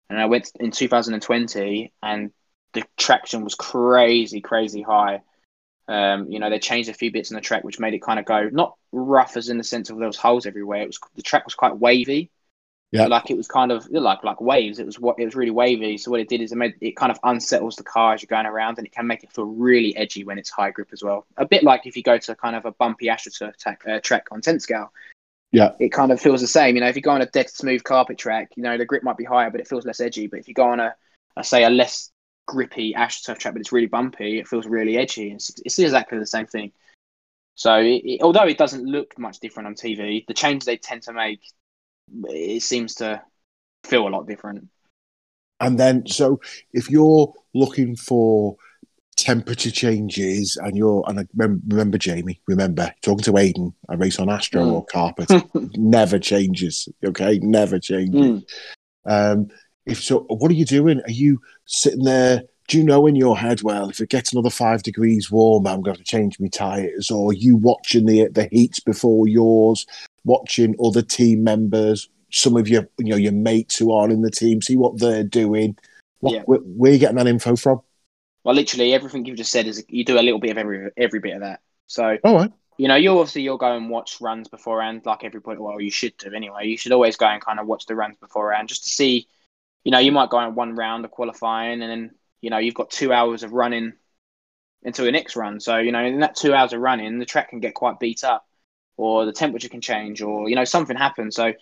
[0.09, 2.31] And I went in 2020, and
[2.73, 5.21] the traction was crazy, crazy high.
[5.87, 8.19] Um, you know, they changed a few bits in the track, which made it kind
[8.19, 10.81] of go not rough as in the sense of there was holes everywhere.
[10.81, 12.31] It was the track was quite wavy.
[12.91, 13.07] Yeah.
[13.07, 14.77] like it was kind of like like waves.
[14.77, 15.97] It was what it was really wavy.
[15.97, 18.27] So what it did is it made it kind of unsettles the car as you're
[18.27, 21.03] going around, and it can make it feel really edgy when it's high grip as
[21.03, 21.25] well.
[21.37, 24.27] A bit like if you go to kind of a bumpy AstroTurf track, uh, track
[24.31, 24.93] on 10 scale.
[25.51, 25.71] Yeah.
[25.79, 26.75] it kind of feels the same.
[26.75, 29.03] You know, if you go on a dead smooth carpet track, you know the grip
[29.03, 30.27] might be higher, but it feels less edgy.
[30.27, 30.95] But if you go on a,
[31.35, 32.11] a say a less
[32.45, 35.31] grippy AstroTurf track, but it's really bumpy, it feels really edgy.
[35.31, 36.71] It's, it's exactly the same thing.
[37.55, 41.03] So, it, it- although it doesn't look much different on TV, the changes they tend
[41.03, 41.41] to make,
[42.25, 43.21] it seems to
[43.85, 44.67] feel a lot different.
[45.59, 46.41] And then, so
[46.73, 48.57] if you're looking for
[49.15, 54.19] temperature changes, and you're, and I remember, remember Jamie, remember talking to Aidan, I race
[54.19, 54.71] on Astro Mm.
[54.73, 55.31] or carpet,
[55.75, 56.89] never changes.
[57.05, 58.43] Okay, never changes.
[59.05, 59.31] Mm.
[59.33, 59.47] Um,
[59.85, 61.01] if so, what are you doing?
[61.01, 64.49] Are you sitting there do you know in your head, well, if it gets another
[64.49, 67.11] five degrees warmer, I'm going to to change my tyres?
[67.11, 69.85] Or you watching the the heats before yours,
[70.23, 74.31] watching other team members, some of your you know your mates who are in the
[74.31, 75.77] team, see what they're doing.
[76.19, 76.43] What, Yeah.
[76.43, 77.81] where, where are you getting that info from?
[78.43, 81.19] Well, literally everything you've just said is you do a little bit of every every
[81.19, 81.59] bit of that.
[81.87, 82.51] So All right.
[82.77, 85.59] you know, you obviously you'll go and watch runs beforehand, like every everybody.
[85.59, 86.67] Well, you should do anyway.
[86.67, 89.27] You should always go and kind of watch the runs beforehand, just to see.
[89.83, 92.75] You know, you might go on one round of qualifying, and then you know you've
[92.75, 93.93] got two hours of running
[94.83, 95.59] until the next run.
[95.59, 98.23] So you know, in that two hours of running, the track can get quite beat
[98.23, 98.45] up,
[98.97, 101.35] or the temperature can change, or you know something happens.
[101.35, 101.53] So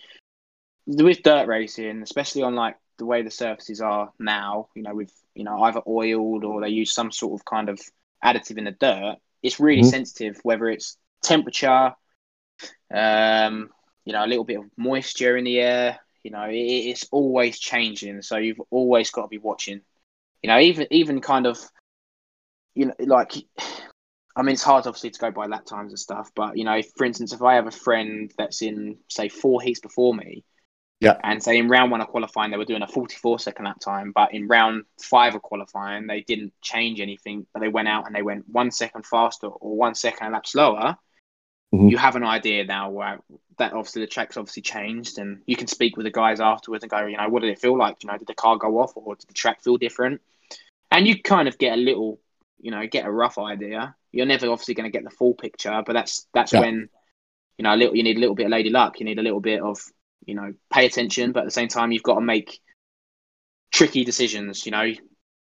[0.86, 5.12] with dirt racing, especially on like the way the surfaces are now, you know, with
[5.34, 7.80] you know either oiled or they use some sort of kind of
[8.24, 9.90] additive in the dirt, it's really Mhm.
[9.90, 11.94] sensitive whether it's temperature,
[12.92, 13.70] um,
[14.04, 15.98] you know, a little bit of moisture in the air.
[16.24, 19.80] You know, it, it's always changing, so you've always got to be watching.
[20.42, 21.58] You know, even even kind of,
[22.74, 23.34] you know, like,
[24.36, 26.76] I mean, it's hard obviously to go by lap times and stuff, but you know,
[26.76, 30.44] if, for instance, if I have a friend that's in say four heats before me,
[31.00, 31.18] Yeah.
[31.22, 34.12] and say in round one of qualifying they were doing a 44 second lap time,
[34.14, 38.14] but in round five of qualifying they didn't change anything, but they went out and
[38.14, 40.96] they went one second faster or one second a lap slower.
[41.72, 41.90] Mhm.
[41.90, 43.20] You have an idea now where
[43.58, 46.90] that obviously the track's obviously changed, and you can speak with the guys afterwards and
[46.90, 48.02] go, you know, what did it feel like?
[48.02, 50.20] You know, did the car go off or did the track feel different?
[50.90, 52.20] And you kind of get a little,
[52.60, 53.94] you know, get a rough idea.
[54.10, 56.60] You're never obviously going to get the full picture, but that's that's Yeah.
[56.60, 56.88] when
[57.58, 59.00] you know a little you need a little bit of lady luck.
[59.00, 59.78] You need a little bit of
[60.26, 62.60] you know pay attention, but at the same time you've got to make
[63.70, 64.66] tricky decisions.
[64.66, 64.92] You know,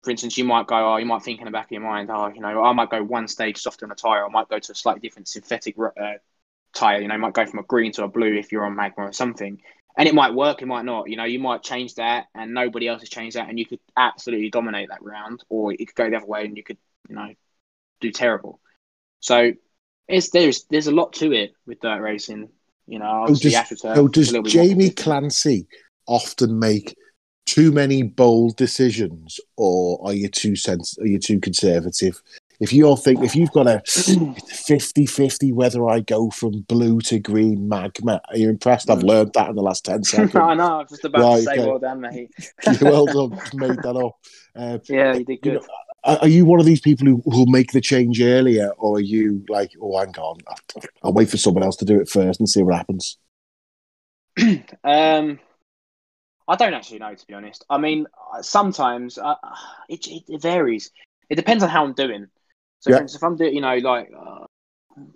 [0.05, 2.09] for instance, you might go, oh, you might think in the back of your mind,
[2.11, 4.25] oh, you know, I might go one stage softer on a tire.
[4.25, 6.13] I might go to a slightly different synthetic uh,
[6.73, 7.01] tire.
[7.01, 9.05] You know, you might go from a green to a blue if you're on magma
[9.05, 9.59] or something.
[9.97, 11.09] And it might work, it might not.
[11.09, 13.79] You know, you might change that, and nobody else has changed that, and you could
[13.97, 16.77] absolutely dominate that round, or it could go the other way, and you could,
[17.09, 17.33] you know,
[18.01, 18.59] do terrible.
[19.21, 19.53] So
[20.07, 22.49] it's there's there's a lot to it with dirt racing.
[22.87, 24.89] You know, obviously does- is does a little bit Jamie.
[24.91, 25.67] Clancy
[26.05, 26.95] often make
[27.45, 32.21] too many bold decisions, or are you too sens- Are you too conservative?
[32.59, 37.67] If you're think if you've got a 50-50 whether I go from blue to green
[37.67, 38.89] magma, are you impressed?
[38.89, 40.35] I've learned that in the last ten seconds.
[40.35, 40.63] I know.
[40.63, 41.65] I was just about Right, to say, okay.
[41.67, 42.31] well done, mate.
[42.81, 44.15] well done, made that up.
[44.55, 45.61] Uh, Yeah, you did You good.
[45.61, 45.67] know,
[46.05, 49.01] are are you one of these people who will make the change earlier, or are
[49.01, 50.37] you like, oh, hang on,
[51.03, 53.17] I'll wait for someone else to do it first and see what happens?
[54.83, 55.39] Um,
[56.47, 57.65] I don't actually know, to be honest.
[57.69, 59.35] I mean, uh, sometimes uh,
[59.89, 60.91] it, it, it varies.
[61.29, 62.27] It depends on how I'm doing.
[62.81, 62.97] So, Yeah.
[62.97, 64.45] for instance, if I'm doing, you know, like uh,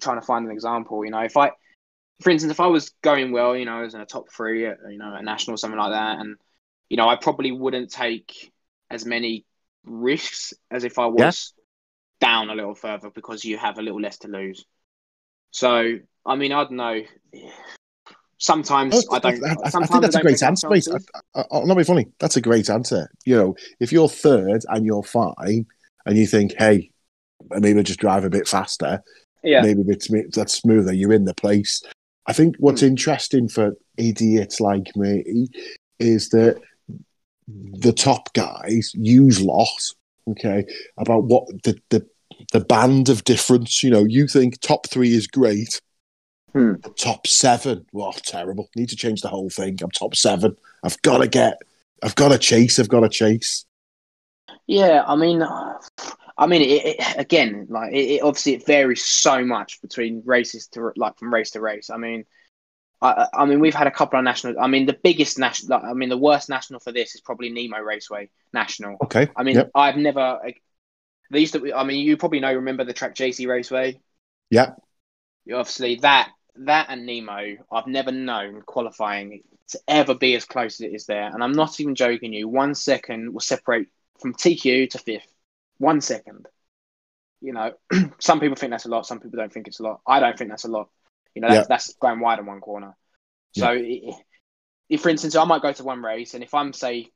[0.01, 1.51] trying to find an example, you know, if I,
[2.21, 4.65] for instance, if I was going well, you know, I was in a top three,
[4.65, 6.35] at, you know, a national or something like that, and
[6.89, 8.51] you know, I probably wouldn't take
[8.89, 9.45] as many
[9.85, 11.53] risks as if I was
[12.19, 14.65] down a little further because you have a little less to lose.
[15.51, 17.01] So, I mean, I don't know.
[18.39, 19.43] Sometimes I don't.
[19.43, 20.87] I, I think that's I a great answer, mate.
[20.87, 22.07] I, I, I'll not be funny.
[22.19, 23.11] That's a great answer.
[23.25, 25.67] You know, if you're third and you're fine,
[26.05, 26.89] and you think, hey,
[27.49, 29.03] maybe just drive a bit faster,
[29.43, 30.93] Yeah, maybe it's that's smoother.
[30.93, 31.83] You're in the place.
[32.27, 32.87] I think what's hmm.
[32.87, 35.49] interesting for idiots like me
[35.99, 36.61] is that
[37.47, 39.81] the top guys use lot,
[40.29, 40.65] okay,
[40.97, 42.07] about what the the
[42.53, 43.83] the band of difference.
[43.83, 45.81] You know, you think top three is great.
[46.53, 46.73] Hmm.
[46.97, 48.69] Top seven, well, terrible.
[48.75, 49.77] Need to change the whole thing.
[49.81, 50.55] I'm top seven.
[50.83, 51.59] I've got to get.
[52.01, 52.79] I've got to chase.
[52.79, 53.65] I've got to chase.
[54.67, 55.03] yeah.
[55.05, 59.81] I mean, I mean, it, it, again, like it, it obviously it varies so much
[59.81, 61.89] between races to like from race to race.
[61.89, 62.25] I mean,
[63.01, 64.59] I, I mean, we've had a couple of national.
[64.59, 65.77] I mean, the biggest national.
[65.79, 68.97] Like, I mean, the worst national for this is probably Nemo Raceway National.
[69.03, 69.29] Okay.
[69.35, 69.71] I mean, Yep.
[69.75, 70.39] I've never.
[70.43, 70.61] Like,
[71.31, 71.73] they used to.
[71.73, 72.53] I mean, you probably know.
[72.53, 73.99] Remember the track JC Raceway?
[74.49, 74.73] Yeah.
[75.51, 80.81] Obviously, that that and Nemo, I've never known qualifying to ever be as close as
[80.81, 81.29] it is there.
[81.33, 82.47] And I'm not even joking you.
[82.47, 83.87] One second will separate
[84.19, 85.33] from TQ to fifth.
[85.77, 86.47] One second.
[87.41, 87.73] You know,
[88.19, 89.05] some people think that's a lot.
[89.05, 90.01] Some people don't think it's a lot.
[90.05, 90.89] I don't think that's a lot.
[91.35, 91.67] You know, that's, Yeah.
[91.69, 92.95] that's going wide in one corner.
[93.53, 94.01] So, i
[94.89, 97.11] if for instance, I might go to one race, and if I'm say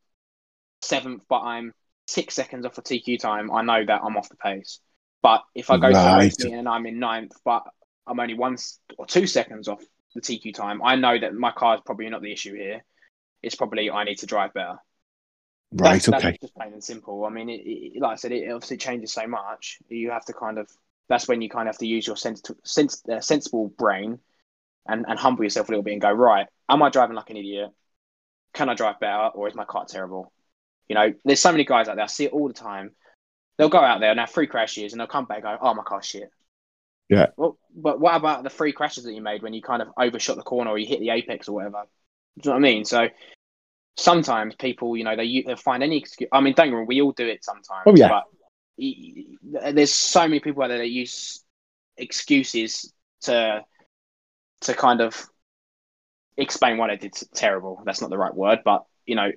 [0.83, 1.73] seventh, but I'm
[2.07, 4.79] six seconds off the TQ time, I know that I'm off the pace.
[5.23, 7.63] But if I go to a race and I'm in ninth, but
[8.07, 8.57] I'm only one
[8.97, 9.83] or two seconds off
[10.15, 12.83] the TQ time, I know that my car is probably not the issue here.
[13.41, 14.77] It's probably I need to drive better.
[15.71, 15.93] Right.
[15.93, 16.37] That's, that's okay.
[16.39, 17.25] just plain and simple.
[17.25, 19.79] I mean, it, it, like I said, it obviously changes so much.
[19.89, 20.69] You have to kind of.
[21.09, 24.19] That's when you kind of have to use your sens- sens- uh, sensible brain,
[24.87, 26.47] and and humble yourself a little bit and go right.
[26.69, 27.71] Am I driving like an idiot?
[28.53, 30.31] Can I drive better, or is my car terrible?
[30.87, 32.05] You know, there's so many guys out there.
[32.05, 32.91] I see it all the time.
[33.57, 35.73] they'll go out there and have three crashes and they'll come back and go, oh,
[35.73, 36.29] my car's shit.
[37.09, 37.27] Yeah.
[37.37, 40.35] Well, but what about the three crashes that you made when you kind of overshot
[40.35, 41.83] the corner or you hit the apex or whatever?
[42.39, 42.85] Do you know what I mean?
[42.85, 43.09] So
[43.97, 46.29] sometimes people, you know, they they find any excuse.
[46.31, 47.83] I mean, don't get me wrong, we all do it sometimes.
[47.85, 48.09] Oh, yeah.
[48.09, 51.43] But there's so many people out there that use
[51.97, 53.61] excuses to
[54.61, 55.27] to kind of
[56.37, 57.81] explain why they did terrible.
[57.85, 59.31] That's not the right word, but you know,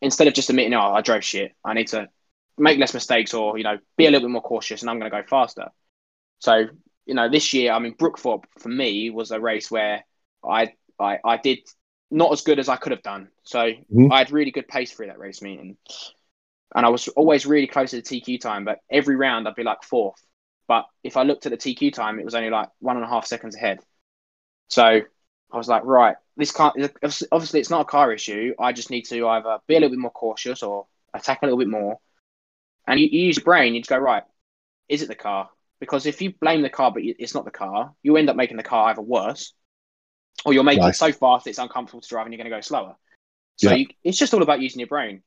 [0.00, 2.08] instead of just admitting, "Oh, I drove shit," I need to
[2.58, 5.10] make less mistakes or you know be a little bit more cautious, and I'm going
[5.10, 5.68] to go faster.
[6.40, 6.66] So
[7.06, 10.04] you know, this year, I mean, Brookthorpe for me was a race where
[10.44, 11.60] I I, I did
[12.10, 13.28] not as good as I could have done.
[13.44, 13.58] So
[13.92, 14.12] Mhm.
[14.12, 15.76] I had really good pace through that race meeting,
[16.74, 18.64] and I was always really close to the TQ time.
[18.64, 20.20] But every round, I'd be like fourth.
[20.68, 23.08] But if I looked at the TQ time, it was only like one and a
[23.08, 23.80] half seconds ahead.
[24.68, 26.74] So I was like, right, this can't.
[27.32, 28.54] Obviously, it's not a car issue.
[28.58, 31.58] I just need to either be a little bit more cautious or attack a little
[31.58, 31.98] bit more.
[32.86, 33.74] And you, you use your brain.
[33.74, 34.24] You just go, right,
[34.88, 35.50] is it the car?
[35.82, 38.56] Because if you blame the car, but it's not the car, you end up making
[38.56, 39.52] the car either worse,
[40.44, 40.90] or you're making Right.
[40.90, 42.94] it so fast it's uncomfortable to drive, and you're going to go slower.
[43.56, 43.78] So Yeah.
[43.78, 45.24] you, it's just all about using your brain.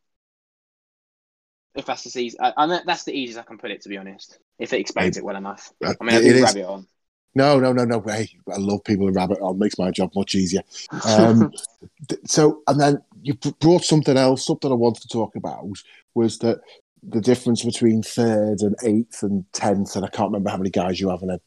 [1.76, 3.98] If that's the easy, and that- that's the easiest I can put it, to be
[3.98, 4.39] honest.
[4.58, 5.74] If it explains it well enough.
[5.84, 6.88] Uh, I mean, I it rabbit on.
[7.36, 8.00] No, no, no, no.
[8.00, 9.60] Hey, I love people who rabbit on.
[9.60, 10.62] Makes my job much easier.
[11.06, 11.52] Um,
[12.26, 14.46] so, and then you brought something else.
[14.46, 15.68] Something I wanted to talk about
[16.13, 16.62] was that
[17.08, 21.00] the difference between third and eighth and tenth, and I can't remember how many guys
[21.00, 21.39] you have in a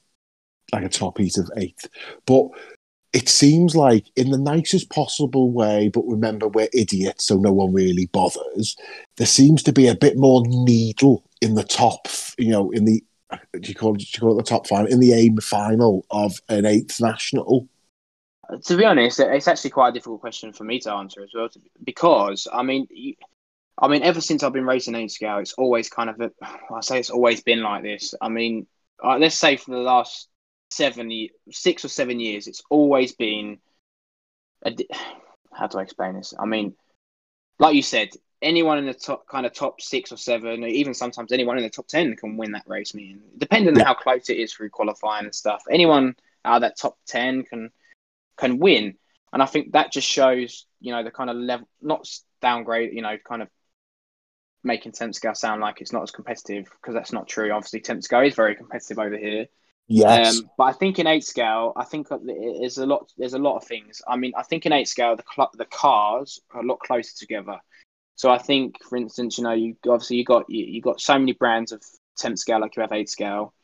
[0.73, 1.89] like a top heat of eighth,
[2.27, 2.49] but
[3.15, 5.89] it seems like in the nicest possible way.
[5.89, 8.77] But remember, we're idiots, so no one really bothers.
[9.17, 13.03] There seems to be a bit more needle in the top, you know, in the
[13.53, 16.05] do you call it, do you call it the top final in the aim final
[16.11, 17.69] of an eighth national?
[18.65, 21.49] to be honest, it's actually quite a difficult question for me to answer as well,
[21.85, 23.15] because I mean, you,
[23.81, 26.31] I mean, ever since I've been racing eight scale, it's always kind of, a,
[26.75, 28.15] I say it's always been like this.
[28.21, 28.67] I mean,
[29.03, 30.29] uh, let's say for the last
[30.71, 33.59] seven, six or seven years, it's always been.
[34.65, 34.75] A,
[35.53, 36.35] how do I explain this?
[36.39, 36.75] I mean,
[37.59, 38.11] like you said,
[38.43, 41.65] anyone in the top kind of top six or seven, or even sometimes anyone in
[41.65, 44.71] the top ten can win that race meeting, depending on how close it is through
[44.71, 45.63] qualifying and stuff.
[45.71, 46.15] Anyone
[46.45, 47.71] out of that top ten can
[48.37, 48.95] can win.
[49.33, 52.09] And I think that just shows, you know, the kind of level, not
[52.41, 53.49] downgrade, you know, kind of
[54.65, 57.51] making Temp Scale sound like it's not as competitive because that's not true.
[57.53, 59.47] Obviously, Temp Scale is very competitive over here.
[59.89, 60.39] Yes.
[60.39, 63.11] Um, but I think in eight scale, I think there's a lot.
[63.17, 64.03] There's a lot of things.
[64.07, 67.17] I mean, I think in eight scale, the cl- the cars are a lot closer
[67.17, 67.59] together.
[68.15, 71.19] So I think, for instance, you know, you obviously you got you, you got so
[71.19, 71.83] many brands of
[72.19, 73.55] tenth scale like you have eight scale,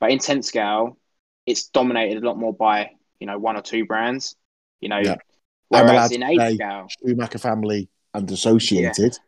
[0.00, 0.96] but in tenth scale,
[1.44, 4.36] it's dominated a lot more by you know one or two brands.
[4.80, 5.16] You know, Yeah.
[5.68, 9.12] Whereas in eight scale, Schumacher family and associated.
[9.12, 9.18] Yeah.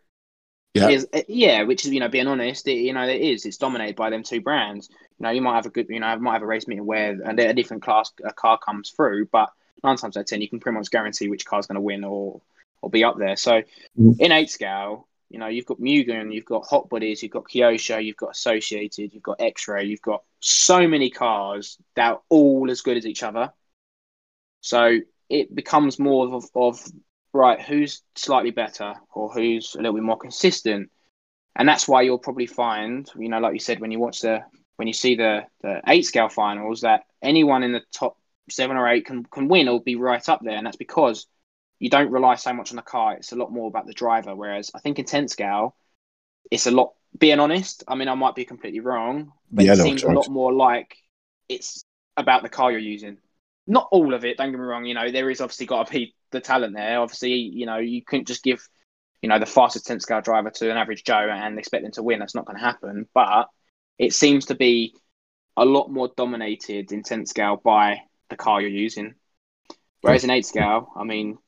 [0.77, 3.47] It is uh, yeah, which is you know being honest, it, you know it is.
[3.47, 4.89] It's dominated by them two brands.
[4.91, 6.85] You know, you might have a good, you know, I might have a race meeting
[6.85, 9.51] where a, a different class a car comes through, but
[9.83, 12.05] nine times out of ten, you can pretty much guarantee which car's going to win
[12.05, 12.41] or
[12.83, 13.37] or be up there.
[13.37, 13.63] So
[13.99, 14.21] Mm.
[14.21, 18.05] in eight scale, you know, you've got Mugen, you've got Hot Bodies, you've got Kyosho,
[18.05, 22.83] you've got Associated, you've got X-Ray, you've got so many cars that are all as
[22.83, 23.53] good as each other.
[24.61, 26.85] So it becomes more of, of
[27.37, 30.91] right, who's slightly better or who's a little bit more consistent,
[31.57, 34.41] and that's why you'll probably find, you know, like you said, when you watch the
[34.77, 38.19] when you see the the eight scale finals, that anyone in the top
[38.51, 41.27] seven or eight can can win or be right up there, and that's because
[41.79, 43.15] you don't rely so much on the car.
[43.15, 44.35] It's a lot more about the driver.
[44.35, 45.77] Whereas I think in 10 scale,
[46.51, 46.93] it's a lot.
[47.19, 50.09] Being honest, I mean, I might be completely wrong, but Yeah, it no, seems a
[50.09, 50.97] lot more like
[51.49, 51.85] it's
[52.17, 53.19] about the car you're using.
[53.67, 54.37] Not all of it.
[54.37, 54.85] Don't get me wrong.
[54.85, 57.01] You know, there is obviously got to be the talent there.
[57.01, 58.67] Obviously, you know, you couldn't just give,
[59.23, 62.03] you know, the fastest 10 scale driver to an average Joe and expect them to
[62.03, 62.19] win.
[62.19, 63.09] That's not going to happen.
[63.15, 63.49] But
[63.99, 64.95] it seems to be
[65.57, 69.15] a lot more dominated in 10 scale by the car you're using.
[70.03, 71.39] Whereas in 8 scale, I mean,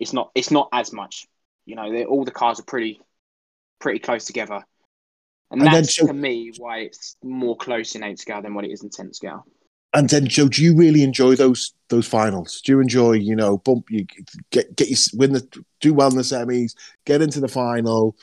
[0.00, 1.26] it's not it's not as much.
[1.66, 3.00] You know, all the cars are pretty
[3.78, 4.64] pretty close together,
[5.50, 8.54] and, And then that's so- to me why it's more close in eight scale than
[8.54, 9.46] what it is in ten scale.
[9.94, 12.60] And then, Joe, do you really enjoy those those finals?
[12.60, 14.06] Do you enjoy, you know, bump you
[14.50, 16.74] get get you win the do well in the semis,
[17.06, 18.14] get into the final,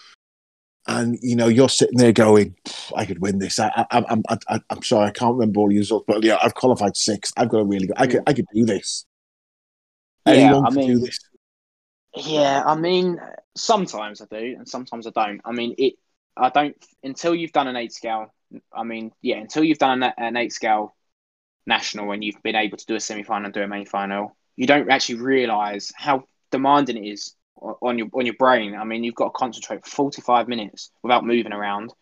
[0.87, 2.55] and you know you're sitting there going,
[2.95, 5.69] "I could win this." I, I, I'm I, I, I'm sorry, I can't remember all
[5.69, 7.33] the results, but yeah, I've qualified sixth.
[7.35, 7.95] I've got a really good.
[7.97, 9.05] I could I could do this.
[10.27, 11.19] Yeah, Anyone I could mean- do this.
[12.17, 13.19] Yeah, I mean,
[13.57, 15.41] sometimes I do, and sometimes I don't.
[15.43, 15.95] I mean, it.
[16.37, 18.33] I don't until you've done an eight scale.
[18.71, 20.94] I mean, yeah, until you've done an, an eight scale
[21.67, 24.35] national and you've been able to do a semi final and do a main final,
[24.55, 27.35] you don't actually realise how demanding it is
[27.81, 28.75] on your on your brain.
[28.75, 31.93] I mean, you've got to concentrate for forty five minutes without moving around.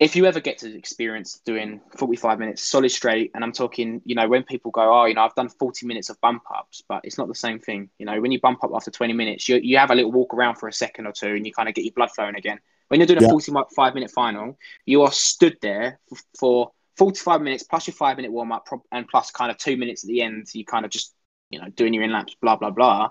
[0.00, 4.14] if you ever get to experience doing 45 minutes solid straight, and I'm talking, you
[4.14, 7.02] know, when people go, oh, you know, I've done 40 minutes of bump ups, but
[7.04, 7.90] it's not the same thing.
[7.98, 10.32] You know, when you bump up after 20 minutes, you, you have a little walk
[10.32, 12.60] around for a second or two and you kind of get your blood flowing again.
[12.88, 16.00] When you're doing a 45 minute final, you are stood there
[16.38, 20.04] for 45 minutes plus your five minute warm up and plus kind of two minutes
[20.04, 20.46] at the end.
[20.52, 21.14] You kind of just,
[21.48, 23.08] you know, doing your in laps, blah, blah, blah.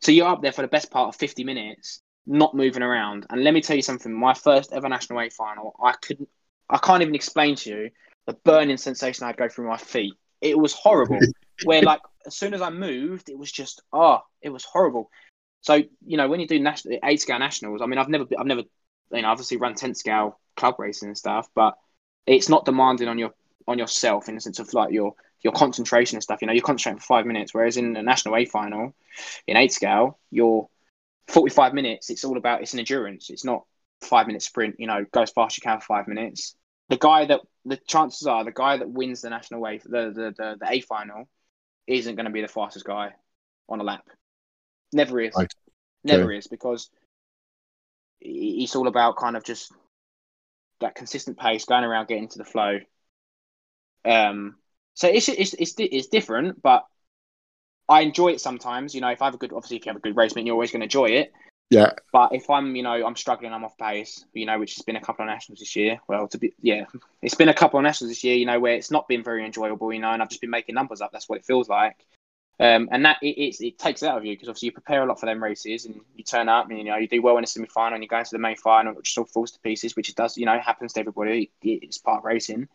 [0.00, 3.26] So you're up there for the best part of 50 minutes, not moving around.
[3.28, 4.14] And let me tell you something.
[4.14, 6.28] My first ever national A final, I couldn't,
[6.70, 7.90] I can't even explain to you
[8.28, 10.14] the burning sensation I'd go through my feet.
[10.40, 11.18] It was horrible.
[11.64, 15.10] Where like as soon as I moved, it was just oh, it was horrible.
[15.62, 15.74] So
[16.06, 18.62] you know when you do national eight scale nationals, I mean I've never, I've never,
[19.10, 21.74] you know, obviously run ten scale club racing and stuff, but
[22.26, 23.32] it's not demanding on your
[23.66, 26.40] on yourself in the sense of like your your concentration and stuff.
[26.40, 28.94] You know, you're concentrating for five minutes, whereas in a national A final,
[29.46, 30.68] in eight scale, you're
[31.28, 32.10] 45 minutes.
[32.10, 33.30] It's all about it's an endurance.
[33.30, 33.64] It's not
[34.00, 34.76] five minute sprint.
[34.78, 36.56] You know, go as fast as you can for five minutes.
[36.88, 40.34] The guy that the chances are the guy that wins the national A the the
[40.36, 41.28] the, the A final
[41.86, 43.12] isn't going to be the fastest guy
[43.68, 44.04] on a lap.
[44.92, 45.34] Never is.
[45.36, 45.52] Right.
[46.04, 46.90] Never is because
[48.20, 49.72] it's all about kind of just
[50.80, 52.78] that consistent pace, going around, getting to the flow.
[54.04, 54.56] Um,
[54.94, 56.84] so it's it's it's it's different, but
[57.88, 58.94] I enjoy it sometimes.
[58.94, 60.46] You know, if I have a good, obviously, if you have a good race meet,
[60.46, 61.32] you're always going to enjoy it.
[61.70, 61.92] Yeah.
[62.12, 64.24] But if I'm, you know, I'm struggling, I'm off pace.
[64.32, 66.00] You know, which has been a couple of nationals this year.
[66.08, 66.84] Well, to be, yeah,
[67.22, 68.36] it's been a couple of nationals this year.
[68.36, 69.92] You know, where it's not been very enjoyable.
[69.92, 71.12] You know, and I've just been making numbers up.
[71.12, 71.96] That's what it feels like.
[72.60, 75.02] Um, and that it, it's, it takes it out of you because obviously you prepare
[75.02, 77.36] a lot for them races and you turn up and you know you do well
[77.36, 79.60] in the semi final and you go into the main final, which all falls to
[79.60, 80.36] pieces, which it does.
[80.36, 81.52] You know, happens to everybody.
[81.62, 82.68] It- It's part of racing.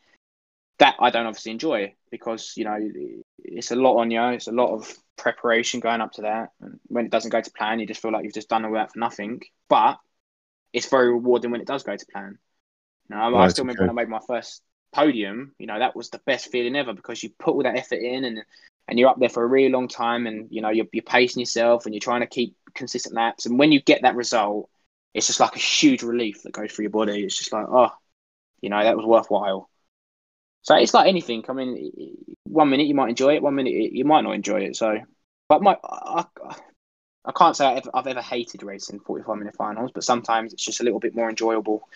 [0.79, 2.77] That I don't obviously enjoy because you know
[3.43, 4.21] it's a lot on you.
[4.29, 6.51] It's a lot of preparation going up to that.
[6.61, 8.73] And when it doesn't go to plan, you just feel like you've just done all
[8.73, 9.41] that for nothing.
[9.69, 9.99] But
[10.73, 12.39] it's very rewarding when it does go to plan.
[13.09, 13.87] You know, I, I still remember okay.
[13.87, 14.61] when I made my first
[14.93, 15.53] podium.
[15.57, 18.23] You know, that was the best feeling ever because you put all that effort in
[18.23, 18.43] and
[18.87, 21.39] and you're up there for a really long time, and you know you're, you're pacing
[21.39, 23.45] yourself and you're trying to keep consistent laps.
[23.45, 24.69] And when you get that result,
[25.13, 27.23] it's just like a huge relief that goes through your body.
[27.23, 27.91] It's just like, oh,
[28.61, 29.69] you know, that was worthwhile.
[30.63, 31.43] So it's like anything.
[31.47, 34.75] I mean, one minute you might enjoy it, one minute you might not enjoy it.
[34.75, 34.97] So,
[35.49, 36.25] but my, I,
[37.25, 40.63] I can't say I've ever, I've ever hated racing 45 minute finals, but sometimes it's
[40.63, 41.87] just a little bit more enjoyable.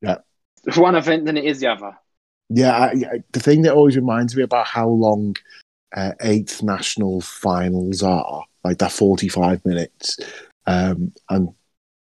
[0.00, 0.18] Yeah.
[0.76, 1.98] One event than it is the other.
[2.48, 5.36] Yeah, I, I- the thing that always reminds me about how long
[5.94, 10.18] uh, eighth national finals are, like that 45 minutes,
[10.66, 11.48] um, and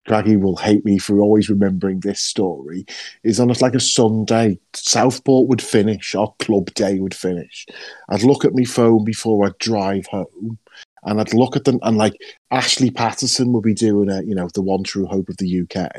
[0.06, 2.86] Craggy will hate me for always remembering this story,
[3.24, 7.66] is on like a Sunday, Southport would finish, our club day would finish.
[8.08, 10.58] I'd look at my phone before I'd drive home,
[11.04, 12.14] and I'd look at them, and like
[12.50, 15.90] Ashley Patterson will be doing a, you know, the one true hope of the UK,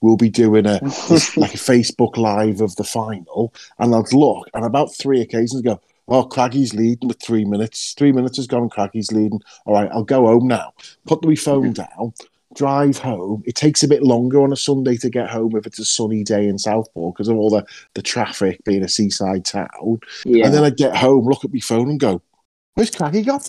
[0.00, 4.64] will be doing a, like a Facebook Live of the final, and I'd look, and
[4.64, 7.94] about three occasions go, "Oh, Craggy's leading with three minutes.
[7.96, 8.68] Three minutes has gone.
[8.68, 9.40] Craggy's leading.
[9.66, 10.72] All right, I'll go home now.
[11.06, 12.00] Put my phone mm-hmm.
[12.00, 12.12] down."
[12.54, 13.42] Drive home.
[13.46, 16.22] It takes a bit longer on a Sunday to get home if it's a sunny
[16.22, 20.00] day in Southport because of all the, the traffic being a seaside town.
[20.26, 20.44] Yeah.
[20.44, 22.20] And then I get home, look at my phone, and go,
[22.74, 23.48] "Where's Craggy got?"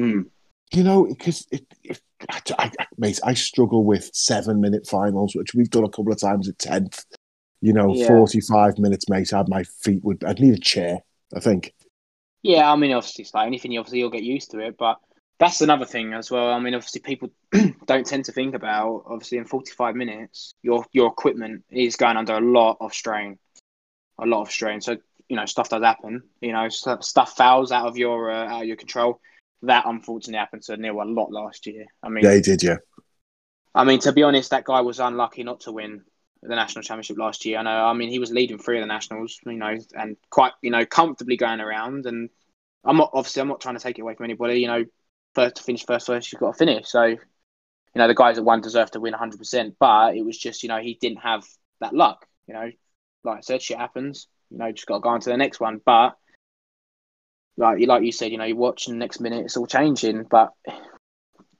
[0.00, 0.26] Mm.
[0.72, 5.54] You know, because it, it, I, I, mate, I struggle with seven minute finals, which
[5.54, 7.04] we've done a couple of times at tenth.
[7.60, 8.06] You know, Yeah.
[8.06, 9.32] forty five minutes, mate.
[9.32, 10.24] I'd my feet would.
[10.24, 11.00] I'd need a chair.
[11.34, 11.74] I think.
[12.42, 14.78] Yeah, I mean, obviously, it's like anything, obviously, you'll get used to it.
[14.78, 14.98] But
[15.38, 16.50] that's another thing as well.
[16.52, 17.30] I mean, obviously, people
[17.86, 22.34] don't tend to think about, obviously, in 45 minutes, your your equipment is going under
[22.34, 23.38] a lot of strain.
[24.18, 24.80] A lot of strain.
[24.80, 24.96] So,
[25.28, 26.22] you know, stuff does happen.
[26.40, 29.20] You know, stuff, stuff fouls out of your uh, out of your control.
[29.62, 31.86] That unfortunately happened to Neil a lot last year.
[32.02, 32.62] I mean, Yeah, he did.
[32.62, 32.76] Yeah,
[33.74, 36.02] I mean, to be honest, that guy was unlucky not to win
[36.42, 37.58] the national championship last year.
[37.58, 37.84] I know.
[37.84, 40.86] I mean, he was leading three of the nationals, you know, and quite, you know,
[40.86, 42.06] comfortably going around.
[42.06, 42.30] And
[42.84, 44.60] I'm not obviously I'm not trying to take it away from anybody.
[44.60, 44.84] You know,
[45.34, 46.88] first to finish first, first you've got to finish.
[46.88, 47.18] So, you
[47.94, 49.38] know, the guys that won deserve to win 100.
[49.38, 51.44] percent But it was just, you know, he didn't have
[51.80, 52.26] that luck.
[52.46, 52.70] You know,
[53.24, 54.26] like I said, shit happens.
[54.50, 55.80] You know, just got to go on to the next one.
[55.84, 56.16] But
[57.60, 60.24] like like you said, you know, you watch and the next minute it's all changing.
[60.24, 60.50] But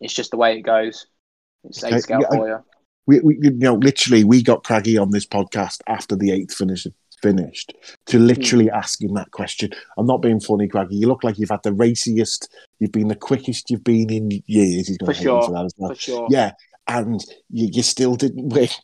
[0.01, 1.07] it's just the way it goes.
[1.65, 2.59] It's eight scale yeah, for you.
[3.07, 6.87] we, we you know literally we got Craggy on this podcast after the eighth finish
[7.23, 7.75] finished
[8.07, 8.77] to literally Hmm.
[8.77, 9.71] ask him that question.
[9.99, 10.97] I'm not being funny, Craggy.
[10.97, 12.49] You look like you've had the raciest.
[12.79, 14.89] You've been the quickest you've been in years.
[14.89, 15.43] He's going to hate sure.
[15.43, 15.91] for that as well.
[15.91, 16.27] For sure.
[16.31, 16.53] Yeah,
[16.89, 17.21] and
[17.51, 18.69] you, you still didn't win.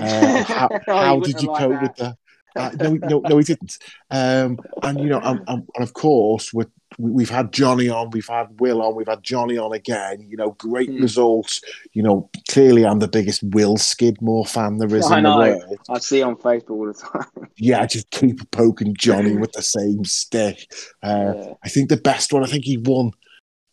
[0.00, 2.16] Uh, how Oh, how did you cope with that?
[2.58, 3.78] Uh, no, no, no, he didn't.
[4.10, 8.10] Um, and you know, um, um, and of course, with we, we've had Johnny on,
[8.10, 10.26] we've had Will on, we've had Johnny on again.
[10.28, 11.02] You know, great Hmm.
[11.02, 11.60] results.
[11.92, 15.32] You know, clearly I'm the biggest Will Skidmore fan there is I in know.
[15.44, 15.78] the world.
[15.88, 17.48] I see on Facebook all the time.
[17.60, 20.70] Yeah, I just keep poking Johnny with the same stick.
[21.02, 21.52] Uh, Yeah.
[21.64, 23.10] I think the best one, I think he won.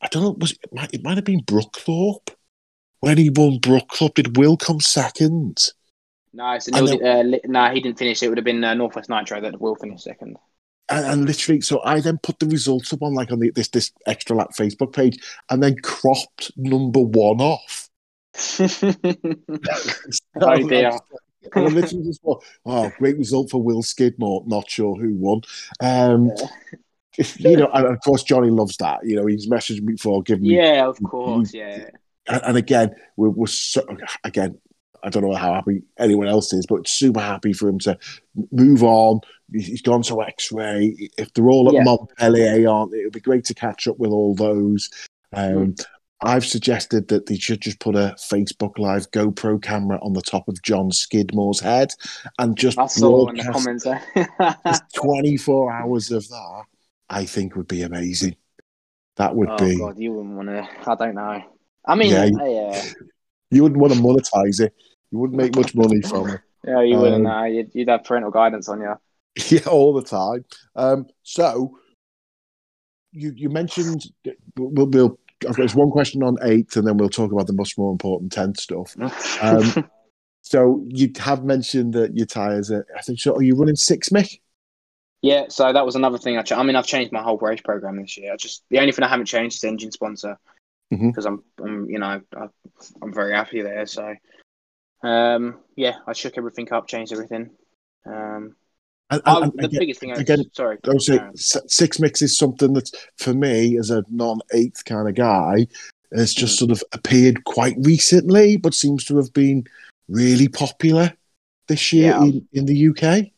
[0.02, 2.32] I don't know, was it might, it might have been Brookthorpe.
[3.02, 5.58] When he won Brookthorpe, did Will come second?
[6.36, 8.22] No, so I Neil, did- uh, no, he didn't finish.
[8.22, 10.38] It would have been uh, Northwest Nitro that will finish second.
[10.90, 13.70] And, and literally, so I then put the results up on like on the, this
[13.70, 15.18] this extra lap Facebook page,
[15.50, 17.90] and then cropped number one off.
[20.42, 20.92] Oh, dear.
[21.54, 24.44] And I literally just thought, oh, great result for Will Skidmore.
[24.48, 25.42] Not sure who won.
[25.80, 26.32] Um,
[27.38, 29.00] you know, and of course Johnny loves that.
[29.04, 31.54] You know, he's messaged me before, giving me yeah, of course.
[31.54, 31.90] Yeah.
[32.28, 33.86] and, and again, we're, we're so,
[34.24, 34.58] again,
[35.06, 37.98] I don't know how happy anyone else is, but super happy for him to
[38.52, 39.22] move on.
[39.54, 41.10] He's gone to X-ray.
[41.18, 41.84] If they're all at Yeah.
[41.84, 42.98] Montpellier, aren't they?
[42.98, 44.90] It would be great to catch up with all those.
[45.32, 45.76] Um,
[46.22, 50.48] I've suggested that they should just put a Facebook Live GoPro camera on the top
[50.48, 51.92] of John Skidmore's head
[52.40, 54.82] and just I saw in the broadcast comments there.
[54.96, 56.64] 24 hours of that.
[57.10, 58.36] I think would be amazing.
[59.18, 59.78] That would oh be.
[59.78, 60.68] god, you wouldn't want to.
[60.90, 61.44] I don't know.
[61.86, 62.84] I mean, Yeah, yeah,
[63.52, 64.74] You wouldn't want to monetize it.
[65.12, 66.42] You wouldn't make much money from it.
[66.68, 67.16] yeah you wouldn't.
[67.16, 67.44] Um, know.
[67.46, 68.96] You'd, you'd have parental guidance on you.
[69.50, 70.46] Yeah, all the time.
[70.78, 71.78] Um, so
[73.12, 74.06] you you mentioned
[74.56, 77.78] we'll, we'll I've got one question on eighth, and then we'll talk about the much
[77.78, 78.96] more important tenth stuff.
[79.42, 79.90] Um,
[80.42, 82.86] so you have mentioned that your tires are.
[82.98, 83.36] I think so.
[83.36, 84.40] Are you running six, Mick?
[85.22, 86.38] yeah, so that was another thing.
[86.38, 88.32] I, ch- I mean, I've changed my whole race program this year.
[88.32, 90.38] I just the only thing I haven't changed is engine sponsor
[90.92, 92.48] because I'm, I'm, you know, I,
[93.02, 93.88] I'm very happy there.
[93.88, 94.14] So,
[95.06, 97.52] um, yeah, I shook everything up, changed everything.
[98.06, 98.56] Um,
[99.12, 101.38] And, I, and- the again, biggest thing, I again, sorry, I would say Aaron.
[101.38, 105.68] six mix is something that for me as a non-eighth kind of guy
[106.16, 106.60] has just Mm.
[106.60, 109.66] sort of appeared quite recently, but seems to have been
[110.08, 111.14] really popular
[111.68, 112.24] this year Yeah.
[112.24, 113.32] in, in the UK.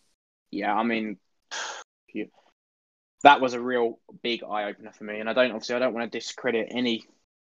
[0.52, 1.18] yeah, I mean,
[3.24, 5.20] that was a real big eye opener for me.
[5.20, 7.04] And I don't obviously I don't want to discredit any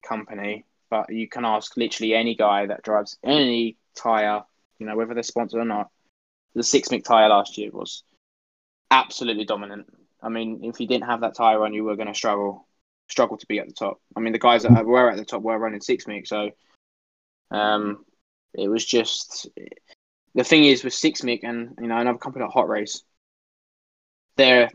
[0.03, 4.43] company, but you can ask literally any guy that drives any tire,
[4.79, 5.91] you know, whether they're sponsored or not.
[6.55, 8.03] The SixMik tire last year was
[8.91, 9.87] absolutely dominant.
[10.23, 12.67] I mean, if you didn't have that tire on, you were going to struggle,
[13.09, 14.01] struggle to be at the top.
[14.17, 16.51] I mean, the guys that were at the top were running SixMik, so
[17.51, 18.05] um,
[18.55, 19.49] it was just
[20.35, 23.03] the thing is with SixMik and you know another company like Hot Race,
[24.37, 24.71] they're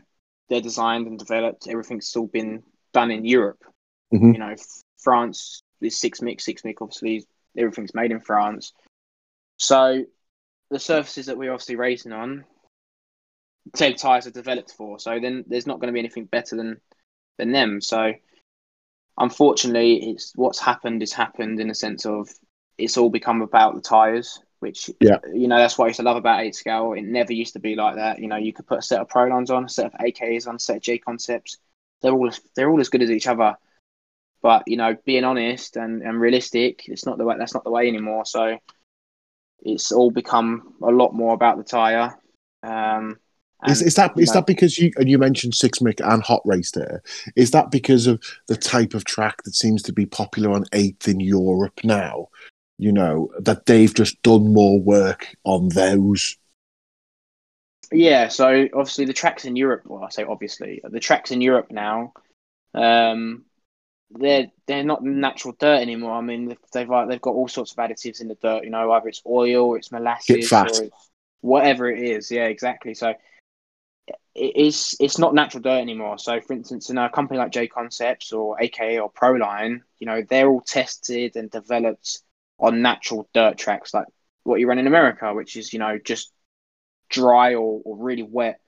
[0.48, 1.68] they're designed and developed.
[1.68, 2.62] Everything's still been
[2.92, 3.62] done in Europe.
[4.12, 4.32] Mhm.
[4.32, 4.54] You know,
[4.98, 6.40] France is SixMik.
[6.40, 8.72] Six Mic obviously everything's made in France.
[9.58, 10.04] So
[10.70, 12.44] the surfaces that we're obviously racing on,
[13.74, 14.98] same tires are developed for.
[14.98, 16.80] So then there's not going to be anything better than
[17.38, 17.80] than them.
[17.80, 18.12] So
[19.18, 22.28] unfortunately, it's what's happened is happened in the sense of
[22.78, 25.18] it's all become about the tires, which Yeah.
[25.32, 26.92] you know that's what I used to love about eight scale.
[26.92, 28.18] It never used to be like that.
[28.18, 30.56] You know, you could put a set of Prolines on, a set of AKs on,
[30.56, 31.58] a set of J concepts.
[32.02, 33.56] They're all they're all as good as each other.
[34.42, 37.36] But you know, being honest and, and realistic, it's not the way.
[37.38, 38.26] That's not the way anymore.
[38.26, 38.58] So
[39.62, 42.18] it's all become a lot more about the tire.
[42.62, 43.18] Um,
[43.66, 46.42] Is, and, is that you know, that because you and you mentioned SixMik and hot
[46.44, 47.02] race there?
[47.36, 51.08] Is that because of the type of track that seems to be popular on eighth
[51.08, 52.28] in Europe now?
[52.78, 56.36] You know that they've just done more work on those.
[57.92, 59.82] Yeah, so obviously the tracks in Europe.
[59.86, 62.12] Well, I say obviously the tracks in Europe now.
[62.74, 63.44] Um,
[64.10, 66.12] they're they're not natural dirt anymore.
[66.12, 68.64] I mean, they've like, uh, they've got all sorts of additives in the dirt.
[68.64, 70.80] You know, either it's oil, or it's molasses, or it's
[71.40, 72.30] whatever it is.
[72.30, 72.94] Yeah, exactly.
[72.94, 73.14] So
[74.34, 76.18] it is it's not natural dirt anymore.
[76.18, 80.22] So, for instance, in a company like J Concepts or AKA or Proline, you know,
[80.28, 82.20] they're all tested and developed
[82.58, 84.06] on natural dirt tracks like
[84.44, 86.32] what you run in America, which is you know just
[87.08, 88.60] dry or, or really wet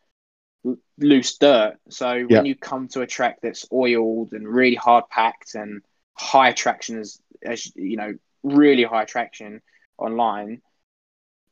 [0.98, 1.76] loose dirt.
[1.90, 2.38] So Yeah.
[2.38, 5.82] when you come to a track that's oiled and really hard packed and
[6.14, 9.60] high traction as as you know really high traction
[9.98, 10.60] online,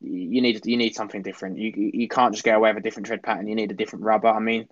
[0.01, 1.59] you need you need something different.
[1.59, 3.49] You you can't just go away with a different tread pattern.
[3.49, 4.29] You need a different rubber.
[4.29, 4.69] I mean,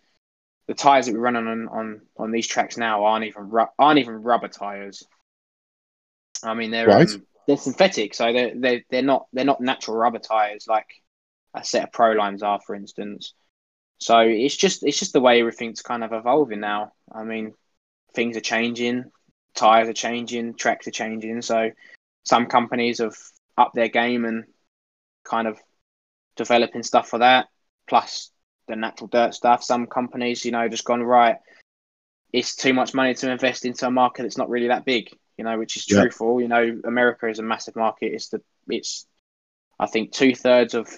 [0.66, 3.98] the tires that we're running on on on these tracks now aren't even ru- aren't
[4.00, 5.04] even rubber tires.
[6.42, 7.08] I mean, they're Right.
[7.08, 10.86] um, they're synthetic, so they're they they're not they're not natural rubber tires like
[11.54, 13.34] a set of pro lines are, for instance.
[14.04, 16.92] So it's just it's just the way everything's kind of evolving now.
[17.10, 17.54] I mean,
[18.14, 19.10] things are changing,
[19.54, 21.40] tires are changing, tracks are changing.
[21.40, 21.70] So
[22.22, 23.16] some companies have
[23.56, 24.44] upped their game and
[25.24, 25.58] kind of
[26.36, 27.46] developing stuff for that,
[27.88, 28.30] plus
[28.68, 29.64] the natural dirt stuff.
[29.64, 31.36] Some companies, you know, just gone right.
[32.30, 35.08] it's too much money to invest into a market that's not really that big.
[35.38, 36.00] You know, which is Yeah.
[36.00, 36.42] truthful.
[36.42, 38.12] You know, America is a massive market.
[38.12, 39.06] It's the it's
[39.80, 40.94] I think two thirds of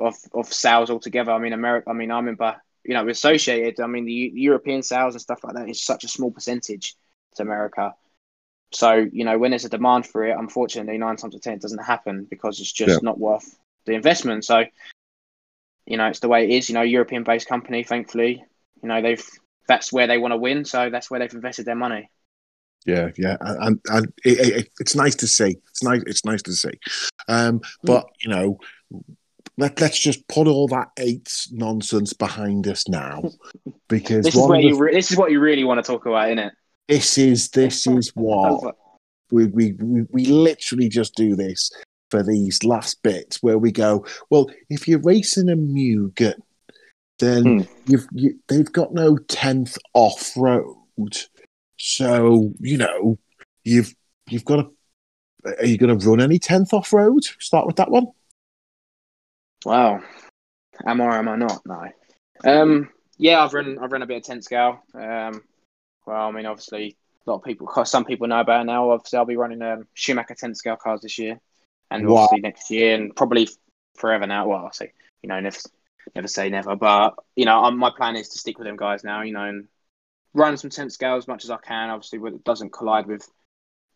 [0.00, 1.32] of of sales altogether.
[1.32, 1.90] I mean, America.
[1.90, 3.80] I mean, I remember you know, associated.
[3.80, 6.96] I mean, the Eu- European sales and stuff like that is such a small percentage
[7.36, 7.94] to America.
[8.72, 11.54] So you know, when there's a demand for it, unfortunately, nine times out of ten
[11.54, 12.98] it doesn't happen because it's just Yeah.
[13.02, 14.44] not worth the investment.
[14.44, 14.64] So
[15.86, 16.68] you know, it's the way it is.
[16.68, 18.44] You know, European based company, thankfully,
[18.82, 19.24] you know, they've
[19.66, 22.10] that's where they want to win, so that's where they've invested their money.
[22.86, 25.58] Yeah, yeah, and and it, it, it's nice to see.
[25.68, 26.02] It's nice.
[26.06, 26.72] It's nice to see.
[27.28, 28.58] Um, but you know,
[29.58, 33.22] let let's just put all that eight nonsense behind us now,
[33.88, 35.92] because This is one where the- you re- this is what you really want to
[35.92, 36.52] talk about, isn't it?
[36.88, 38.74] this is this is what
[39.30, 39.74] we, we
[40.10, 41.70] we literally just do this
[42.10, 44.04] for these last bits where we go.
[44.30, 46.34] Well, if you're racing a Mugen,
[47.20, 47.60] then Hmm.
[47.86, 51.16] you've you, they've got no tenth off road,
[51.76, 53.18] so you know
[53.64, 53.94] you've
[54.28, 54.70] you've got to.
[55.58, 57.22] Are you going to run any tenth off road?
[57.38, 58.08] Start with that one.
[59.64, 60.02] Wow.
[60.86, 61.60] Am I or am I not?
[61.66, 61.88] No.
[62.44, 62.88] Um,
[63.18, 64.82] yeah, I've run I've run a bit of tent scale.
[64.94, 65.42] Um,
[66.06, 66.96] well, I mean, obviously,
[67.26, 68.90] a lot of people, some people know about it now.
[68.90, 71.38] Obviously, I'll be running um, Schumacher tent scale cars this year,
[71.90, 72.22] and Wow.
[72.22, 73.48] obviously next year, and probably
[73.96, 74.48] forever now.
[74.48, 74.92] Well, I'll say,
[75.22, 75.58] you know, never
[76.14, 79.04] never say never, but you know, um, my plan is to stick with them guys
[79.04, 79.22] now.
[79.22, 79.68] You know, and
[80.32, 81.90] run some tent scale as much as I can.
[81.90, 83.28] Obviously, it doesn't collide with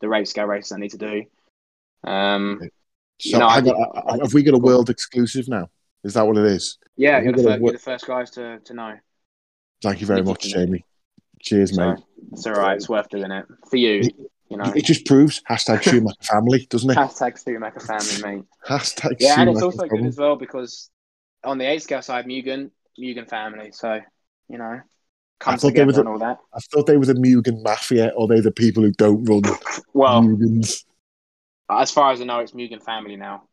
[0.00, 1.24] the race scale races I need to do.
[2.04, 2.60] Um,
[3.20, 3.68] So You know, I on,
[4.18, 5.68] uh, have we got a world exclusive now?
[6.02, 6.78] Is that what it is?
[6.96, 8.94] yeah, you're the, first, you're the first guys to, to know.
[9.82, 10.42] Thank you very much.
[10.42, 10.84] Jamie.
[11.40, 12.04] Cheers, So mate.
[12.32, 12.76] it's all right.
[12.76, 14.02] It's worth doing it for you.
[14.48, 16.96] You know, It just proves hashtag Schumacher family, doesn't it?
[16.96, 18.44] hashtag Schumacher family, mate.
[18.66, 20.90] Hashtag Yeah, and it's Schumacher also good as well because
[21.44, 23.72] on the eight scale side, Mugen, Mugen family.
[23.72, 24.00] So
[24.48, 24.80] you know,
[25.40, 26.38] comes thought they were the- and all that.
[26.54, 29.42] I thought they were the Mugen Mafia, or they the people who don't run
[29.94, 30.84] Well, Mugens.
[31.70, 33.44] As far as I know, it's Mugen family now.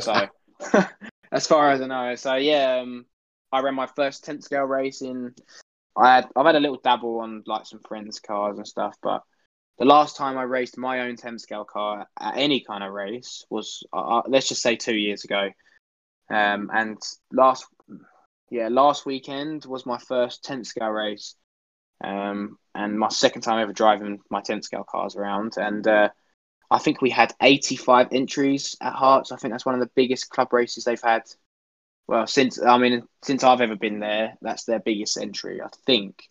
[0.00, 0.28] So
[1.32, 3.06] as far as I know, so yeah, um,
[3.52, 5.34] I ran my first tent scale race in.
[5.96, 9.22] I had I've had a little dabble on like some friends' cars and stuff, but
[9.78, 13.44] the last time I raced my own tent scale car at any kind of race
[13.50, 15.50] was uh, uh, let's just say two years ago.
[16.28, 16.98] Um, and
[17.32, 17.66] last
[18.50, 21.34] yeah last weekend was my first tent scale race,
[22.02, 26.08] um, and my second time ever driving my tent scale cars around, and uh,
[26.70, 29.32] I think we had 85 entries at Hearts.
[29.32, 31.22] I think that's one of the biggest club races they've had.
[32.08, 36.22] Well, since I mean, since I've ever been there, that's their biggest entry, I think,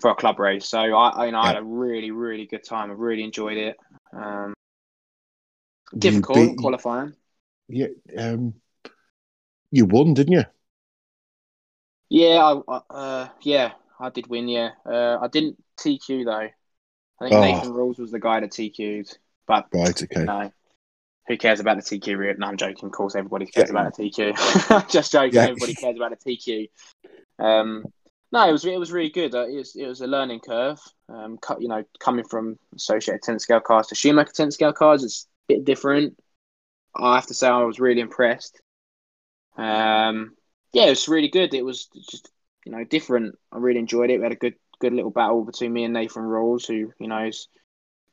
[0.00, 0.68] for a club race.
[0.68, 2.90] So I, I you know, I had a really, really good time.
[2.90, 3.76] I really enjoyed it.
[4.12, 4.54] Um,
[5.96, 7.14] difficult beat- qualifying.
[7.68, 7.86] Yeah,
[8.18, 8.54] um,
[9.70, 10.44] you won, didn't you?
[12.08, 14.48] Yeah, I, I- uh, yeah, I did win.
[14.48, 16.32] Yeah, uh, I didn't TQ though.
[16.32, 16.50] I
[17.20, 17.40] think Oh.
[17.40, 19.16] Nathan Rules was the guy that TQ'd,
[19.50, 20.24] but Right, okay.
[20.24, 20.52] No.
[21.28, 22.38] Who cares about the TQ route?
[22.38, 22.86] No, I'm joking.
[22.86, 23.80] Of course, everybody cares Yeah.
[23.80, 24.88] about the TQ.
[24.90, 25.34] Just joking.
[25.34, 25.42] Yeah.
[25.48, 26.68] Everybody cares about the TQ.
[27.38, 27.84] Um,
[28.32, 29.34] no, it was it was really good.
[29.34, 30.80] Uh, it was it was a learning curve.
[31.08, 35.02] Um, cut, you know, coming from Associated ten scale cars to Schumacher ten scale cars,
[35.04, 36.16] it's a bit different.
[36.96, 38.60] I have to say, I was really impressed.
[39.56, 40.34] Um,
[40.72, 41.54] yeah, it was really good.
[41.54, 42.30] It was just
[42.64, 43.36] you know different.
[43.52, 44.18] I really enjoyed it.
[44.18, 47.24] We had a good good little battle between me and Nathan Rawls, who you know
[47.26, 47.48] is,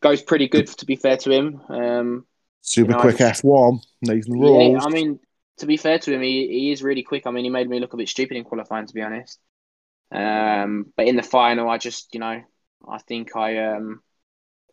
[0.02, 0.68] goes pretty good.
[0.68, 2.26] To be fair to him, um,
[2.62, 4.80] Super you know, quick F1, Nathan yeah.
[4.82, 5.20] I mean,
[5.58, 7.26] to be fair to him, he, he is really quick.
[7.26, 9.40] I mean, he made me look a bit stupid in qualifying, to be honest.
[10.12, 12.42] Um, but in the final, I just, you know,
[12.88, 14.02] I think I um,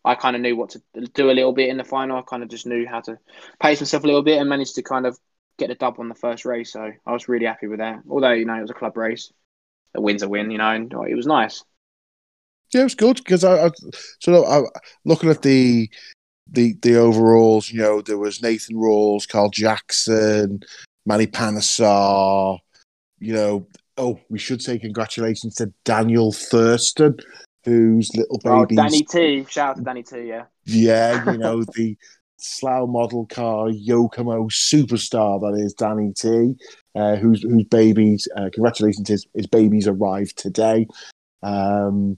[0.03, 0.81] I kind of knew what to
[1.13, 2.17] do a little bit in the final.
[2.17, 3.17] I kind of just knew how to
[3.59, 5.17] pace myself a little bit and managed to kind of
[5.57, 6.71] get a dub on the first race.
[6.73, 7.99] So I was really happy with that.
[8.07, 9.31] Although, you know, it was a club race.
[9.95, 11.63] A win's a win, you know, and it was nice.
[12.73, 13.71] Yeah, it was good because I, I
[14.19, 14.67] sort of I,
[15.03, 15.89] looking at the
[16.51, 17.71] the the overalls.
[17.71, 20.61] You know, there was Nathan Rawls, Carl Jackson,
[21.05, 22.59] Manny Panasar.
[23.19, 27.17] You know, oh, we should say congratulations to Daniel Thurston,
[27.63, 28.75] whose little Oh, baby.
[28.75, 29.45] Danny T.
[29.49, 30.45] Shout out to Danny T, yeah.
[30.65, 31.97] Yeah, you know, the
[32.37, 36.55] Slough model car Yokomo superstar that is Danny T,
[36.95, 40.87] uh, whose whose babies, uh, congratulations, his, his babies arrived today.
[41.43, 42.17] Um,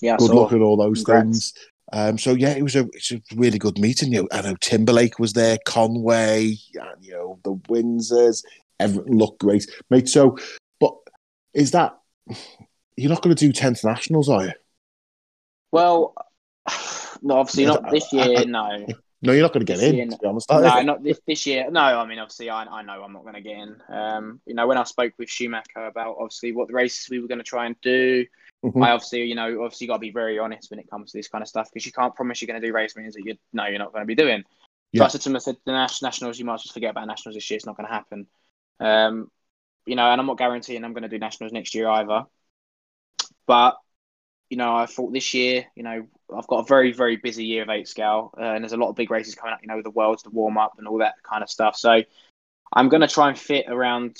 [0.00, 0.42] Yeah, good saw.
[0.42, 1.24] luck at all those Congrats.
[1.24, 1.54] things.
[1.92, 4.12] Um, so yeah, it was a it's a really good meeting.
[4.12, 8.44] You know, I know Timberlake was there, Conway, and you know the Windsors.
[8.80, 10.08] Everything looked great, mate.
[10.08, 10.36] So,
[10.80, 10.94] but
[11.54, 11.98] is that
[12.96, 14.52] you're not going to do tenth nationals, are you?
[15.72, 16.14] Well,
[17.22, 18.44] no, obviously not this I- I- year.
[18.46, 18.86] No,
[19.22, 19.96] No, you're not going to get This in.
[19.96, 21.68] year, To be honest, No, not this this year.
[21.70, 23.76] No, I mean obviously I, I know I'm not going to get in.
[23.88, 27.26] Um, you know when I spoke with Schumacher about obviously what the races we were
[27.28, 28.24] going to try and do,
[28.64, 28.82] Mhm.
[28.82, 31.18] I obviously you know obviously you got to be very honest when it comes to
[31.18, 33.24] this kind of stuff because you can't promise you're going to do race meetings that
[33.24, 34.42] you know you're not going to be doing.
[34.94, 35.04] So Yeah.
[35.04, 37.48] I said to him, I said the nationals you might just forget about nationals this
[37.50, 37.56] year.
[37.56, 38.26] It's not going to happen.
[38.80, 39.30] Um,
[39.86, 42.24] you know, and I'm not guaranteeing I'm going to do nationals next year either.
[43.46, 43.76] But
[44.50, 46.06] you know, I thought this year, you know,
[46.36, 48.90] I've got a very, very busy year of eight scale, uh, and there's a lot
[48.90, 49.60] of big races coming up.
[49.62, 51.76] You know, the worlds, the warm up, and all that kind of stuff.
[51.76, 52.02] So
[52.72, 54.16] I'm going to try and fit around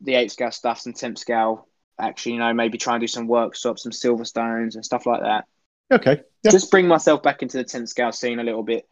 [0.00, 1.68] the eight scale stuff, some temp scale.
[2.00, 5.44] Actually, you know, maybe try and do some workshops, some Silverstones, and stuff like that.
[5.90, 6.22] okay.
[6.52, 8.88] Just bring myself back into the temp scale scene a little bit,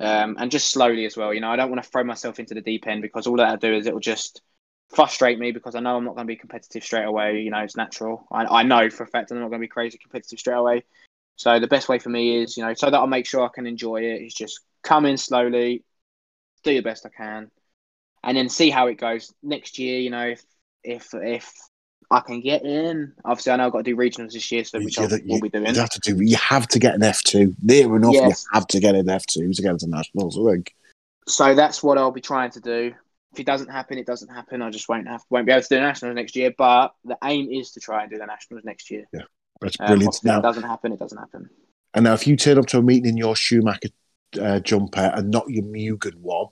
[0.00, 1.34] um, and just slowly as well.
[1.34, 3.56] You know, I don't want to throw myself into the deep end because all that'll
[3.56, 4.42] do is it'll just
[4.90, 7.40] frustrate me because I know I'm not going to be competitive straight away.
[7.40, 8.26] You know, it's natural.
[8.30, 10.84] I, I know for a fact I'm not going to be crazy competitive straight away.
[11.36, 13.48] So the best way for me is, you know, so that I'll make sure I
[13.54, 15.84] can enjoy it is just come in slowly,
[16.64, 17.50] do the best I can,
[18.24, 20.00] and then see how it goes next year.
[20.00, 20.42] You know, if
[20.82, 21.52] if if
[22.10, 24.78] I can get in, obviously I know I've got to do regionals this year, so
[24.80, 25.66] which I You- will be doing.
[25.74, 26.22] You have to do.
[26.24, 27.54] You have to get an F two.
[27.62, 28.14] Near enough.
[28.14, 28.44] Yes.
[28.50, 30.38] You have to get an F two to get into nationals.
[30.38, 30.74] I think.
[31.26, 32.94] So that's what I'll be trying to do.
[33.34, 34.62] If it doesn't happen, it doesn't happen.
[34.62, 36.54] I just won't have won't be able to do nationals next year.
[36.56, 39.04] But the aim is to try and do the nationals next year.
[39.12, 39.20] Yeah,
[39.60, 40.14] that's Um, brilliant.
[40.16, 41.50] if now, it doesn't happen, it doesn't happen.
[41.92, 43.90] and now, if you turn up to a meeting in your Schumacher
[44.40, 46.46] uh, jumper and not your Mugen one,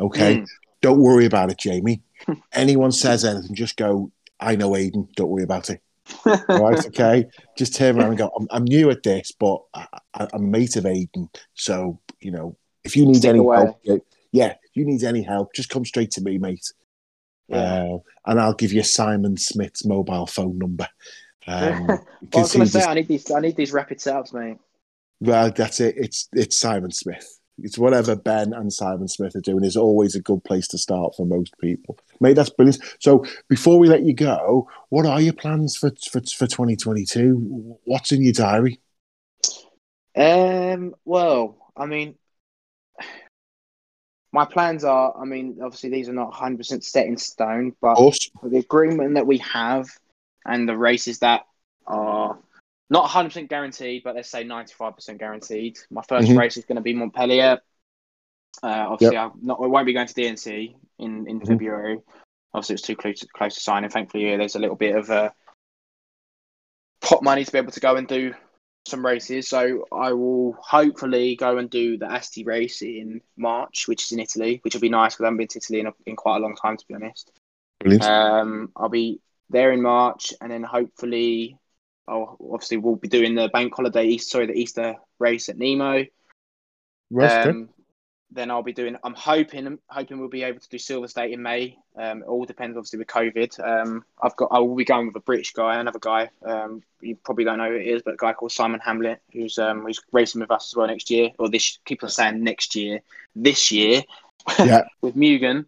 [0.00, 0.46] okay, Mm.
[0.82, 2.02] don't worry about it, Jamie.
[2.52, 4.10] Anyone says anything, just go.
[4.40, 5.08] I know Aidan.
[5.16, 5.80] Don't worry about it.
[6.24, 7.26] Right, okay.
[7.56, 8.30] Just turn around and go.
[8.38, 11.28] I'm, I'm new at this, but I, I, I'm a mate of Aidan.
[11.54, 13.56] So you know, if you need Stick any away.
[13.84, 16.72] help, yeah, if you need any help, just come straight to me, mate.
[17.48, 17.56] Yeah.
[17.94, 20.88] Uh, and I'll give you Simon Smith's mobile phone number.
[21.46, 21.98] Um, Well,
[22.34, 23.30] I was going to say just- I need these.
[23.30, 24.58] I need these rapid setups, mate.
[25.20, 25.94] well, that's it.
[25.96, 27.37] It's it's Simon Smith.
[27.62, 31.14] It's whatever Ben and Simon Smith are doing is always a good place to start
[31.16, 31.98] for most people.
[32.20, 32.82] Mate, that's brilliant.
[33.00, 37.78] So before we let you go, what are your plans for for for 2022?
[37.84, 38.80] What's in your diary?
[40.16, 40.94] Um.
[41.04, 42.16] Well, I mean,
[44.32, 45.14] my plans are.
[45.20, 47.96] I mean, obviously these are not 100 percent set in stone, but
[48.42, 49.88] the agreement that we have
[50.46, 51.42] and the races that
[51.86, 52.38] are
[52.90, 55.78] not 100% guaranteed, but let's say 95% guaranteed.
[55.90, 56.38] My 1st Mhm.
[56.38, 57.60] race is going to be Montpellier.
[58.62, 61.46] Uh, obviously, I'm not, I won't be going to DNC in, in Mhm.
[61.46, 62.00] February.
[62.54, 63.90] Obviously, it's too close, close to signing.
[63.90, 65.30] Thankfully, yeah, there's a little bit of uh,
[67.00, 68.34] pot money to be able to go and do
[68.86, 69.48] some races.
[69.48, 74.18] So I will hopefully go and do the Asti race in March, which is in
[74.18, 76.36] Italy, which will be nice because I haven't been to Italy in, a, in quite
[76.38, 77.30] a long time, to be honest.
[77.80, 78.04] Brilliant.
[78.04, 79.20] Um, I'll be
[79.50, 81.58] there in March, and then hopefully,
[82.08, 86.04] oh, obviously we'll be doing the bank holiday East, sorry, the Easter race at Nemo.
[87.48, 87.68] Um,
[88.30, 88.96] then I'll be doing.
[89.02, 91.78] I'm hoping, hoping we'll be able to do Silver State in May.
[91.96, 93.58] Um, it all depends, obviously, with COVID.
[93.66, 94.48] Um, I've got.
[94.52, 96.28] I will be going with a British guy, another guy.
[96.44, 99.58] Um, you probably don't know who it is, but a guy called Simon Hamlet, who's
[99.58, 101.78] um, who's racing with us as well next year, or this.
[101.86, 103.00] People are saying next year,
[103.34, 104.02] this year.
[104.58, 104.84] Yeah.
[105.00, 105.64] with Mugen.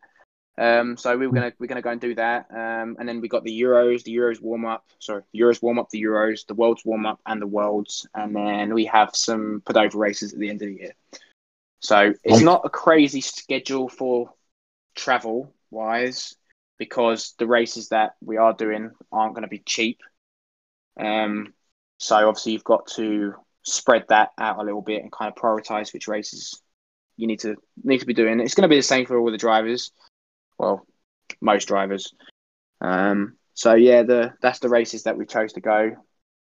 [0.59, 3.29] Um, so we were gonna we're gonna go and do that, um, and then we
[3.29, 4.85] got the Euros, the Euros warm up.
[4.99, 8.37] Sorry, the Euros warm up, the Euros, the Worlds warm up, and the Worlds, and
[8.37, 10.93] then we have some Padova races at the end of the year.
[11.81, 14.35] So it's not a crazy schedule for
[14.95, 16.35] travel wise,
[16.81, 20.01] because the races that we are doing aren't going to be cheap.
[20.99, 21.53] Um,
[21.99, 25.93] so obviously you've got to spread that out a little bit and kind of prioritize
[25.93, 26.61] which races
[27.17, 28.41] you need to need to be doing.
[28.41, 29.93] It's going to be the same for all the drivers.
[30.61, 30.87] Well,
[31.41, 32.13] most drivers.
[32.83, 35.97] Um, so yeah, the that's the races that we chose to go.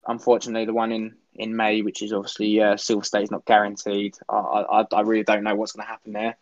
[0.05, 4.15] Unfortunately, the one in in May, which is obviously uh, Silver State, is not guaranteed.
[4.27, 6.37] I, I I really don't know what's going to happen there.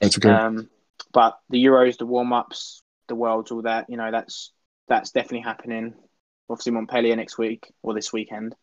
[0.00, 0.28] That's okay.
[0.28, 0.68] Um,
[1.12, 4.52] but the Euros, the warm ups, the Worlds, all that, you know, that's
[4.86, 5.94] that's definitely happening.
[6.50, 8.54] Obviously, Montpellier next week or this weekend.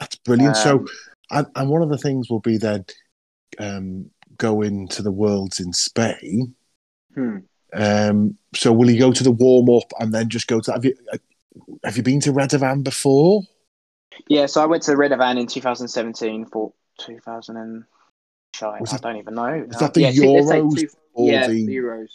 [0.00, 0.56] That's brilliant.
[0.56, 0.86] so, um,
[1.30, 2.84] and, and one of the things will be then
[3.58, 6.54] um, going to the Worlds in Spain.
[7.14, 7.38] Hmm.
[7.76, 10.72] Um, so, will you go to the warm up and then just go to?
[10.72, 10.94] Have you
[11.84, 13.42] have you been to Redovan before?
[14.28, 17.84] Yeah, so I went to Redovan in 2017 for 2000 and
[18.54, 18.78] shy.
[18.90, 19.64] I don't even know.
[19.68, 22.10] was that the yeah, two- let's say Euros two- or yeah, the- Euros.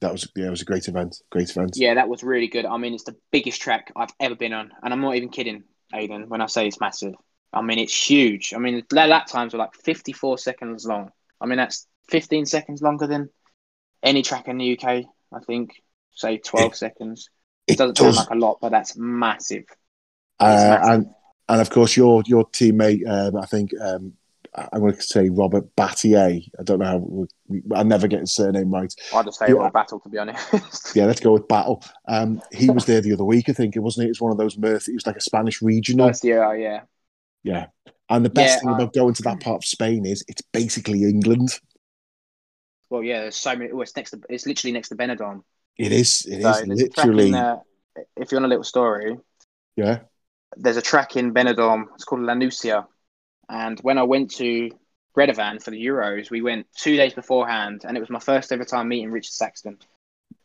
[0.00, 1.20] That was yeah, it was a great event.
[1.30, 1.72] Great event.
[1.76, 2.64] Yeah, that was really good.
[2.64, 5.64] I mean, it's the biggest track I've ever been on, and I'm not even kidding,
[5.94, 7.14] Aidan, when I say it's massive.
[7.52, 8.54] I mean, it's huge.
[8.54, 11.10] I mean, the lap times were like 54 seconds long.
[11.40, 13.28] I mean, that's 15 seconds longer than
[14.02, 15.04] any track in the UK.
[15.32, 15.82] I think,
[16.12, 17.30] say 12 seconds.
[17.66, 18.16] It It doesn't does.
[18.16, 19.64] sound like a lot, but that's massive.
[20.40, 20.46] Uh,
[20.78, 20.90] massive.
[20.92, 21.06] and
[21.48, 24.12] and of course your your teammate, um, I think um,
[24.54, 26.42] I'm going to say Robert Battier.
[26.58, 27.26] I don't know how.
[27.76, 28.92] I never get his surname right.
[29.12, 29.54] I'll just say Yeah.
[29.54, 30.96] Royal Battle, to be honest.
[30.96, 31.84] Yeah, let's go with Battle.
[32.08, 33.76] Um, he was there the other week, I think.
[33.76, 34.06] It wasn't.
[34.06, 34.88] It was one of those Mirth.
[34.88, 36.08] It was like a Spanish regional.
[36.08, 36.80] First year, yeah.
[37.44, 37.66] Yeah,
[38.08, 40.42] and the best Yeah, thing I- about going to that part of Spain is it's
[40.52, 41.58] basically England.
[42.90, 43.70] Well, yeah, there's so many.
[43.70, 45.42] Oh, it's next to, it's literally next to Benidorm.
[45.78, 46.26] It is.
[46.26, 47.30] It So is there's a track literally.
[48.16, 49.16] if you want a little story,
[49.76, 50.00] Yeah.
[50.56, 51.86] there's a track in Benidorm.
[51.94, 52.86] It's called La Nucia.
[53.48, 54.70] And when I went to
[55.16, 58.64] Redovan for the Euros, we went two days beforehand, and it was my first ever
[58.64, 59.78] time meeting Richard Saxton.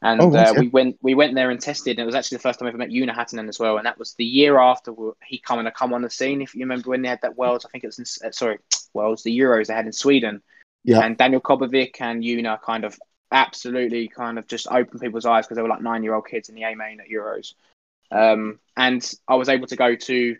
[0.01, 1.97] And Oh, uh, we went we went there and tested.
[1.97, 3.77] And it was actually the first time I ever met Una Hattinen as well.
[3.77, 4.93] And that was the year after
[5.25, 6.41] he come and come on the scene.
[6.41, 8.57] If you remember when they had that Worlds, I think it was in, uh, sorry
[8.93, 10.41] Worlds, the Euros they had in Sweden.
[10.85, 10.99] Yeah.
[10.99, 12.97] And Daniel Kobovic and Una kind of
[13.31, 16.47] absolutely kind of just opened people's eyes because they were like nine year old kids
[16.47, 17.55] in the A main at Euros.
[18.11, 20.35] Um, and I was able to go to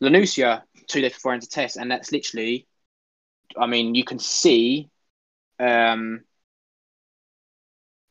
[0.00, 2.66] La Nucia two days before into test, and that's literally,
[3.58, 4.88] I mean, you can see,
[5.60, 6.22] um,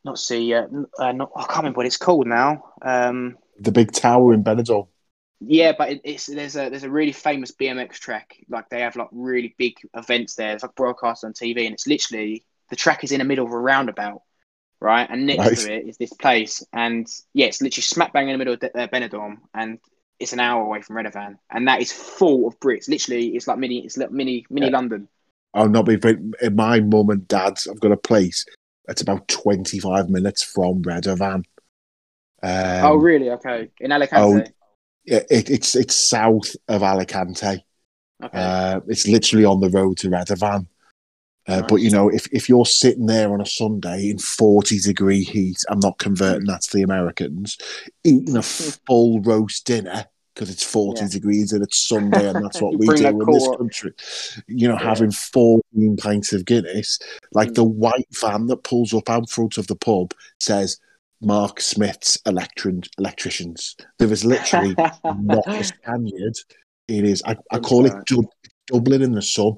[0.05, 0.67] not see, uh,
[0.99, 2.73] uh, not, I can't remember what it's called now.
[2.83, 4.87] Um, The big tower in Benidorm.
[5.39, 8.37] Yeah, but it, it's there's a there's a really famous BMX track.
[8.49, 10.53] Like they have like really big events there.
[10.53, 13.51] It's like broadcast on TV, and it's literally the track is in the middle of
[13.51, 14.21] a roundabout,
[14.79, 15.07] right?
[15.09, 15.55] And next Right.
[15.55, 18.63] to it is this place, and yeah, it's literally smack bang in the middle of
[18.63, 19.79] uh, Benidorm, and
[20.19, 22.89] it's an hour away from Redovan, and that is full of Brits.
[22.89, 24.71] Literally, it's like mini, it's like mini mini Yeah.
[24.71, 25.07] London.
[25.53, 25.97] I'll not be
[26.51, 27.67] my mum and dad's.
[27.67, 28.45] I've got a place
[28.85, 31.43] that's about 25 minutes from Redovan.
[32.43, 33.29] Um, oh, really?
[33.31, 34.43] Okay, in Alicante.
[34.43, 34.47] yeah,
[35.07, 37.63] it, it's it's south of Alicante.
[38.23, 38.37] okay.
[38.37, 40.67] Uh, it's literally on the road to Redovan.
[41.47, 45.23] Uh, But you know, if, if you're sitting there on a Sunday in 40 degree
[45.23, 47.57] heat, I'm not converting that to the Americans,
[48.03, 50.05] eating a full roast dinner
[50.35, 51.07] because it's 40 Yeah.
[51.07, 53.93] degrees and it's Sunday and that's what we do in this country.
[54.47, 54.83] You know, Yeah.
[54.89, 56.99] having 14 pints of Guinness,
[57.33, 57.55] like Mm.
[57.55, 60.77] the white van that pulls up out front of the pub says
[61.21, 63.75] Mark Smith's electri- electricians.
[63.99, 66.35] There is literally not a Spaniard.
[66.87, 68.31] It is, I, I call it Dub-
[68.67, 69.57] Dublin in the sun.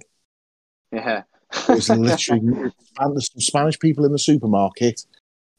[0.91, 1.23] yeah.
[1.67, 2.41] There's literally
[2.99, 5.01] there's some Spanish people in the supermarket.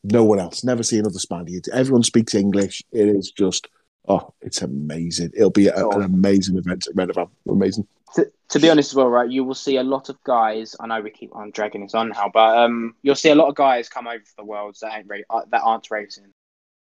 [0.05, 0.62] No one else.
[0.62, 1.66] Never see another Spaniard.
[1.72, 2.80] Everyone speaks English.
[2.92, 3.66] It is just
[4.09, 5.30] oh, it's amazing.
[5.34, 5.90] It'll be a, Oh.
[5.90, 7.28] an amazing event at Redovan.
[7.48, 7.86] Amazing.
[8.15, 10.75] To, be honest as well, right, you will see a lot of guys.
[10.81, 13.49] I know we keep on dragging this on now, but um, you'll see a lot
[13.49, 16.33] of guys come over for the worlds that ain't ra- uh, that aren't racing.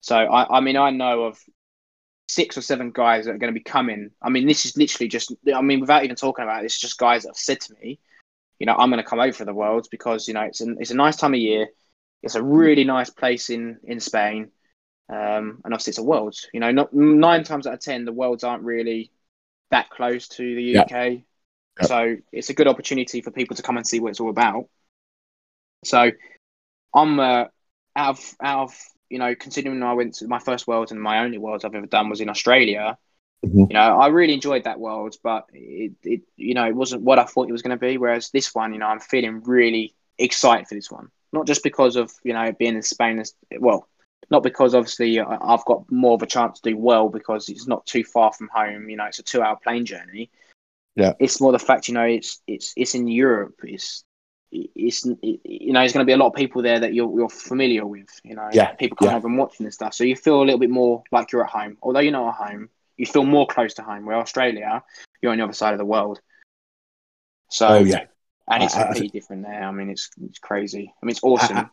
[0.01, 1.39] So I, I mean, I know of
[2.27, 4.11] six or seven guys that are going to be coming.
[4.21, 5.33] I mean, this is literally just.
[5.53, 7.99] I mean, without even talking about it, it's just guys that have said to me,
[8.59, 10.77] you know, I'm going to come over for the worlds because you know it's an,
[10.79, 11.67] it's a nice time of year.
[12.21, 14.51] It's a really nice place in in Spain.
[15.07, 16.47] Um, and obviously it's a worlds.
[16.53, 19.11] You know, not nine times out of ten, the worlds aren't really
[19.75, 20.77] that close to the.
[20.79, 20.91] UK.
[20.91, 21.85] Yeah.
[21.85, 24.69] So it's a good opportunity for people to come and see what it's all about.
[25.83, 26.11] So
[26.93, 27.45] I'm uh,
[27.95, 31.19] out of out of you know considering I went to my first worlds and my
[31.19, 32.97] only worlds I've ever done was in Australia.
[33.45, 33.69] Mhm.
[33.69, 37.19] You know, I really enjoyed that world, but it, it you know it wasn't what
[37.19, 37.97] I thought it was going to be.
[37.97, 41.09] Whereas this one, you know, I'm feeling really excited for this one.
[41.33, 43.87] Not just because of you know being in Spain, as well,
[44.29, 47.85] not because obviously I've got more of a chance to do well because it's not
[47.85, 48.89] too far from home.
[48.89, 50.29] You know, it's a two-hour plane journey.
[50.95, 51.13] Yeah.
[51.19, 53.55] it's more the fact you know it's it's it's in Europe.
[53.63, 54.05] It's
[54.51, 57.11] it's it, you know there's going to be a lot of people there that you're
[57.17, 58.07] you're familiar with.
[58.23, 59.17] You know, Yeah, people coming yeah.
[59.17, 61.49] over and watching and stuff, so you feel a little bit more like you're at
[61.49, 61.77] home.
[61.81, 64.05] Although you're not at home, you feel more close to home.
[64.05, 64.83] Where Australia,
[65.21, 66.21] you're on the other side of the world.
[67.49, 68.05] So Oh yeah.
[68.49, 69.63] and it's completely different there.
[69.63, 70.93] I mean, it's it's crazy.
[71.01, 71.57] I mean, it's awesome.
[71.57, 71.67] I, I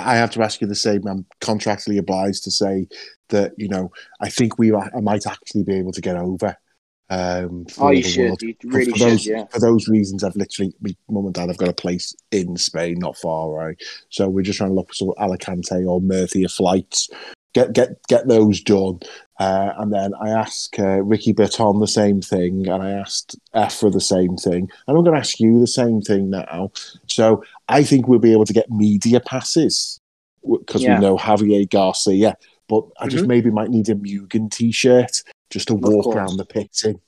[0.00, 1.06] have to ask you the same.
[1.06, 2.88] I'm contractually obliged to say
[3.28, 3.90] that you know
[4.20, 6.56] I think we I might actually be able to get over.
[7.10, 8.28] Um, for oh, you should.
[8.28, 9.08] World You really for should.
[9.10, 9.44] those, Yeah.
[9.50, 12.98] For those reasons, I've literally, my mum and dad have got a place in Spain,
[12.98, 13.76] not far away.
[14.08, 17.10] So we're just trying to look for sort of Alicante or Murcia flights,
[17.52, 19.00] get get get those done.
[19.40, 23.90] Uh, and then I ask uh, Ricky Berton the same thing, and I asked Efra
[23.92, 24.68] the same thing.
[24.86, 26.70] And I'm going to ask you the same thing now.
[27.06, 29.98] So I think we'll be able to get media passes
[30.44, 30.96] because Yeah.
[30.96, 32.36] we know Javier Garcia.
[32.68, 33.28] But I just Mhm.
[33.28, 37.00] maybe might need a Mugen t-shirt just to walk around the pits in.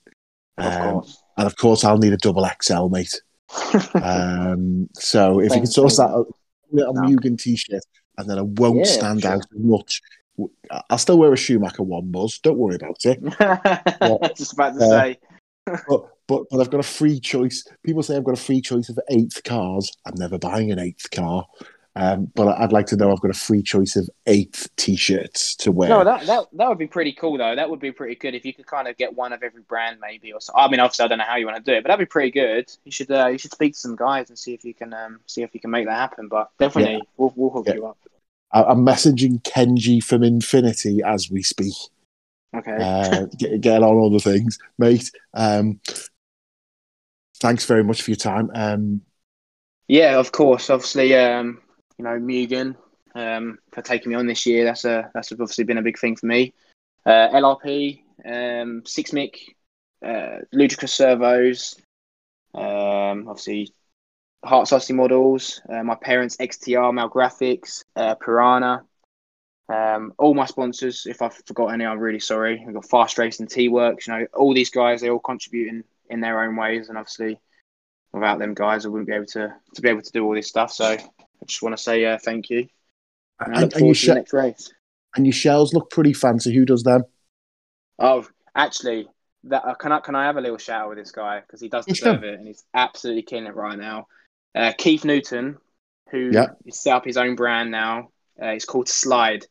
[0.57, 1.23] Of Um, course.
[1.37, 3.21] and of course, I'll need a double XL, mate.
[3.95, 6.23] Um, so if you Same can source that a
[6.71, 7.01] little No.
[7.01, 7.83] Mugen t-shirt,
[8.17, 9.31] and then I won't Yeah, stand sure.
[9.31, 10.01] out as much.
[10.89, 12.39] I'll still wear a Schumacher one buzz.
[12.39, 13.21] Don't worry about it.
[14.35, 15.17] Just about to Uh, say.
[15.87, 17.65] But but but I've got a free choice.
[17.83, 19.91] People say I've got a free choice of eighth cars.
[20.05, 21.45] I'm never buying an eighth car.
[21.97, 25.71] Um, but I'd like to know I've got a free choice of eighth t-shirts to
[25.71, 25.87] wear.
[25.87, 27.55] No, that, that that would be pretty cool though.
[27.55, 29.99] That would be pretty good if you could kind of get one of every brand
[30.01, 30.51] maybe or so.
[30.57, 32.09] I mean, obviously I don't know how you want to do it, but that'd be
[32.09, 32.69] pretty good.
[32.83, 35.21] You should uh, you should speak to some guys and see if you can um,
[35.25, 36.27] see if you can make that happen.
[36.27, 36.99] But definitely, Yeah.
[37.15, 37.75] we'll we'll hook Yeah.
[37.75, 37.97] you up.
[38.51, 41.73] I'm messaging Kenji from Infinity as we speak.
[42.55, 42.77] Okay.
[42.79, 45.11] uh, get, get on other things, mate.
[45.33, 45.79] Um,
[47.37, 48.49] thanks very much for your time.
[48.53, 49.01] Um,
[49.87, 50.69] Yeah, of course.
[50.69, 51.61] Obviously, um,
[51.97, 52.75] you know, Mugen
[53.13, 54.63] um, for taking me on this year.
[54.63, 56.53] That's a that's obviously been a big thing for me.
[57.05, 59.35] Uh, LRP, um, SixMik,
[60.03, 61.75] uh, Ludicrous Servos,
[62.55, 63.73] um, obviously
[64.45, 68.83] Heart Saucy Models, uh, my parents XTR, Mal Graphics, uh, Piranha.
[69.67, 72.63] Um, all my sponsors, if I've forgot any, I'm really sorry.
[72.65, 74.07] I've got Fast Race and T Works.
[74.07, 77.39] You know, all these guys, they all contributing in their own ways, and obviously
[78.13, 80.47] without them guys, I wouldn't be able to to be able to do all this
[80.47, 80.71] stuff.
[80.71, 80.99] So I
[81.45, 82.67] just want to say uh, thank you.
[83.39, 84.73] And and, and, your forward to she- the next race.
[85.15, 86.53] and your shells look pretty fancy.
[86.53, 87.03] Who does them?
[87.97, 89.07] Oh, actually,
[89.45, 91.61] that uh, can I can I have a little shout out with this guy because
[91.61, 94.07] he does deserve it and he's absolutely killing it right now.
[94.55, 95.57] Uh, Keith Newton,
[96.11, 96.47] who Yeah.
[96.71, 98.11] set up his own brand now.
[98.41, 99.45] Uh, it's called Slide,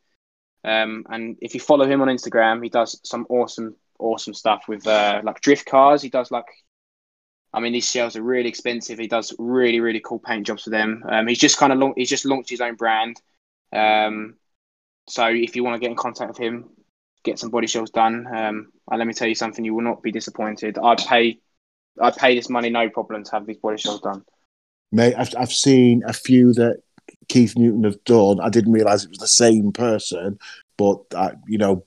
[0.64, 4.86] um, and if you follow him on Instagram, he does some awesome awesome stuff with
[4.86, 6.02] uh, like drift cars.
[6.02, 6.46] He does like.
[7.52, 8.98] I mean, these shells are really expensive.
[8.98, 11.05] He does really, really cool paint jobs for them.
[11.09, 13.20] Um, he's just kind of he's just launched his own brand.
[13.72, 14.34] Um,
[15.09, 16.70] so if you want to get in contact with him,
[17.22, 18.26] get some body shells done.
[18.26, 20.78] Um, and let me tell you something, you will not be disappointed.
[20.78, 21.38] I'd pay,
[22.00, 24.24] I'd pay this money no problem to have these body shells done.
[24.95, 26.80] Mate, I've, I've seen a few that
[27.28, 28.38] Keith Newton have done.
[28.40, 30.38] I didn't realise it was the same person,
[30.78, 31.84] but I, you know,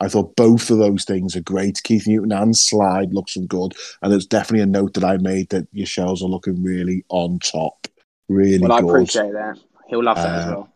[0.00, 1.80] I thought both of those things are great.
[1.82, 5.48] Keith Newton and Slide looks some good, and it's definitely a note that I made
[5.48, 7.88] that your shells are looking really on top,
[8.28, 8.90] really Well, I good.
[8.90, 9.58] appreciate that.
[9.88, 10.68] He'll love that as Uh, well.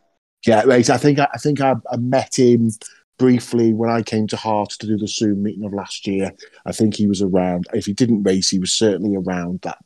[0.46, 0.90] Yeah, mate.
[0.90, 2.70] I think I, I think I, I met him
[3.18, 6.32] briefly when I came to Hearts to do the Zoom meeting of last year.
[6.64, 7.66] I think he was around.
[7.74, 9.78] If he didn't race, he was certainly around that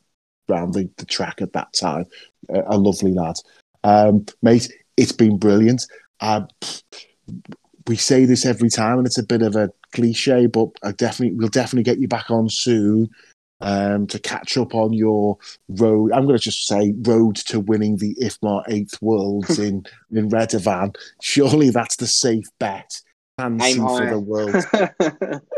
[0.49, 2.05] around the, the track at that time.
[2.53, 3.35] Uh, a lovely lad,
[3.83, 4.71] um, mate.
[4.95, 5.85] It's been brilliant.
[6.19, 6.41] Uh,
[7.87, 11.37] we say this every time, and it's a bit of a cliche, but I definitely
[11.37, 13.09] we'll definitely get you back on soon
[13.61, 15.37] um, to catch up on your
[15.69, 16.11] road.
[16.11, 20.95] I'm going to just say road to winning the IFMAR Eighth Worlds in in Redovan.
[21.21, 23.01] Surely that's the safe bet.
[23.37, 24.65] Fancy for the world.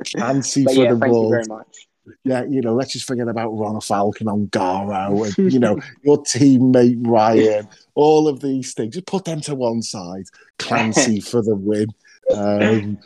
[0.17, 1.31] Fancy for yeah, the thank you world.
[1.31, 1.87] very much.
[2.23, 6.21] Yeah, you know, let's just forget about Ron Falcon on Garo and, you know, your
[6.23, 8.95] teammate Ryan, all of these things.
[8.95, 10.25] Just put them to one side.
[10.57, 11.87] Clancy for the win.
[12.35, 12.99] Um,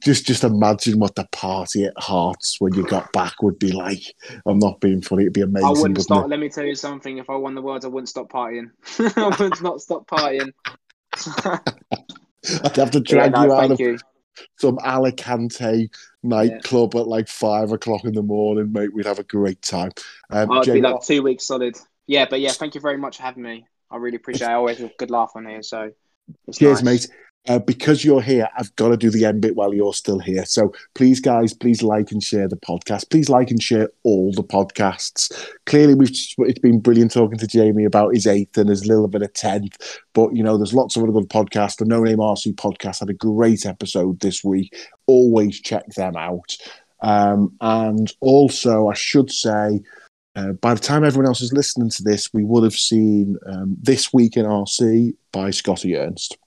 [0.00, 4.02] just just imagine what the party at Hearts when you got back would be like.
[4.46, 5.22] I'm not being funny.
[5.22, 5.66] It'd be amazing.
[5.66, 6.26] I wouldn't stop.
[6.26, 6.28] it?
[6.28, 7.18] Let me tell you something.
[7.18, 8.70] If I won the world, I wouldn't stop partying.
[9.16, 10.52] I would not stop partying.
[12.64, 13.98] I'd have to yeah, drag no, you out of you.
[14.58, 15.90] Some Alicante
[16.22, 18.92] nightclub at like five o'clock in the morning, mate.
[18.92, 19.92] We'd have a great time.
[20.30, 21.76] Um, I'd be like two weeks solid.
[22.06, 23.66] Yeah, but yeah, thank you very much for having me.
[23.90, 24.48] I really appreciate.
[24.48, 24.50] it.
[24.50, 25.62] I always have a good laugh on here.
[25.62, 25.90] So
[26.46, 27.08] it's Cheers, nice.
[27.08, 27.16] mate.
[27.48, 30.44] Uh, because you're here, I've got to do the end bit while you're still here.
[30.44, 33.08] So please, guys, please like and share the podcast.
[33.10, 35.32] Please like and share all the podcasts.
[35.64, 39.22] Clearly, we've it's been brilliant talking to Jamie about his eighth and his little bit
[39.22, 39.98] of tenth.
[40.12, 41.78] But you know, there's lots of other good podcasts.
[41.78, 44.76] The No Name RC podcast had a great episode this week.
[45.06, 46.56] Always check them out.
[47.00, 49.80] Um, and also, I should say.
[50.36, 53.76] Uh, by the time everyone else is listening to this, we would have seen um,
[53.82, 56.38] This Week in RC by Scotty Ernst.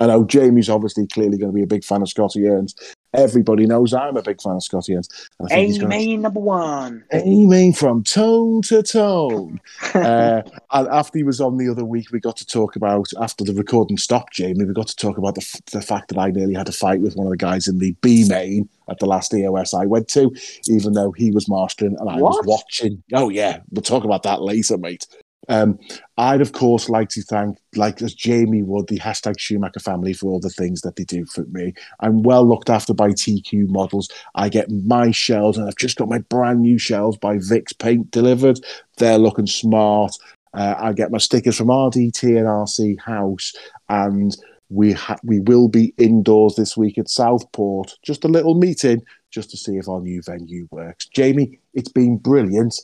[0.00, 2.96] I know Jamie's obviously clearly going to be a big fan of Scotty Ernst.
[3.14, 5.30] Everybody knows I'm a big fan of Scotty Ernst.
[5.38, 7.04] And I think he's going to Amen number one.
[7.12, 9.60] aiming from tone to tone.
[9.94, 10.42] uh,
[10.72, 13.54] and after he was on the other week, we got to talk about after the
[13.54, 14.32] recording stopped.
[14.32, 16.72] Jamie, we got to talk about the, f- the fact that I nearly had a
[16.72, 19.86] fight with one of the guys in the B main at the last EOS I
[19.86, 20.34] went to,
[20.68, 23.02] even though he was mastering and I was watching.
[23.12, 25.06] Oh yeah, we'll talk about that later, mate.
[25.48, 25.78] Um,
[26.16, 30.26] I'd of course like to thank, like as Jamie would, the hashtag Schumacher family for
[30.26, 31.74] all the things that they do for me.
[32.00, 34.08] I'm well looked after by TQ models.
[34.34, 38.10] I get my shells, and I've just got my brand new shells by Vix Paint
[38.10, 38.60] delivered.
[38.98, 40.12] They're looking smart.
[40.54, 43.52] Uh, I get my stickers from RDT and RC House,
[43.88, 44.36] and
[44.70, 47.96] we ha- we will be indoors this week at Southport.
[48.02, 51.06] Just a little meeting, just to see if our new venue works.
[51.06, 52.74] Jamie, it's been brilliant,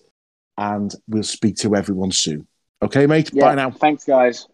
[0.60, 2.46] and we'll speak to everyone soon.
[2.82, 3.30] Okay, mate.
[3.32, 3.70] Yeah, Bye now.
[3.70, 4.46] Thanks, guys.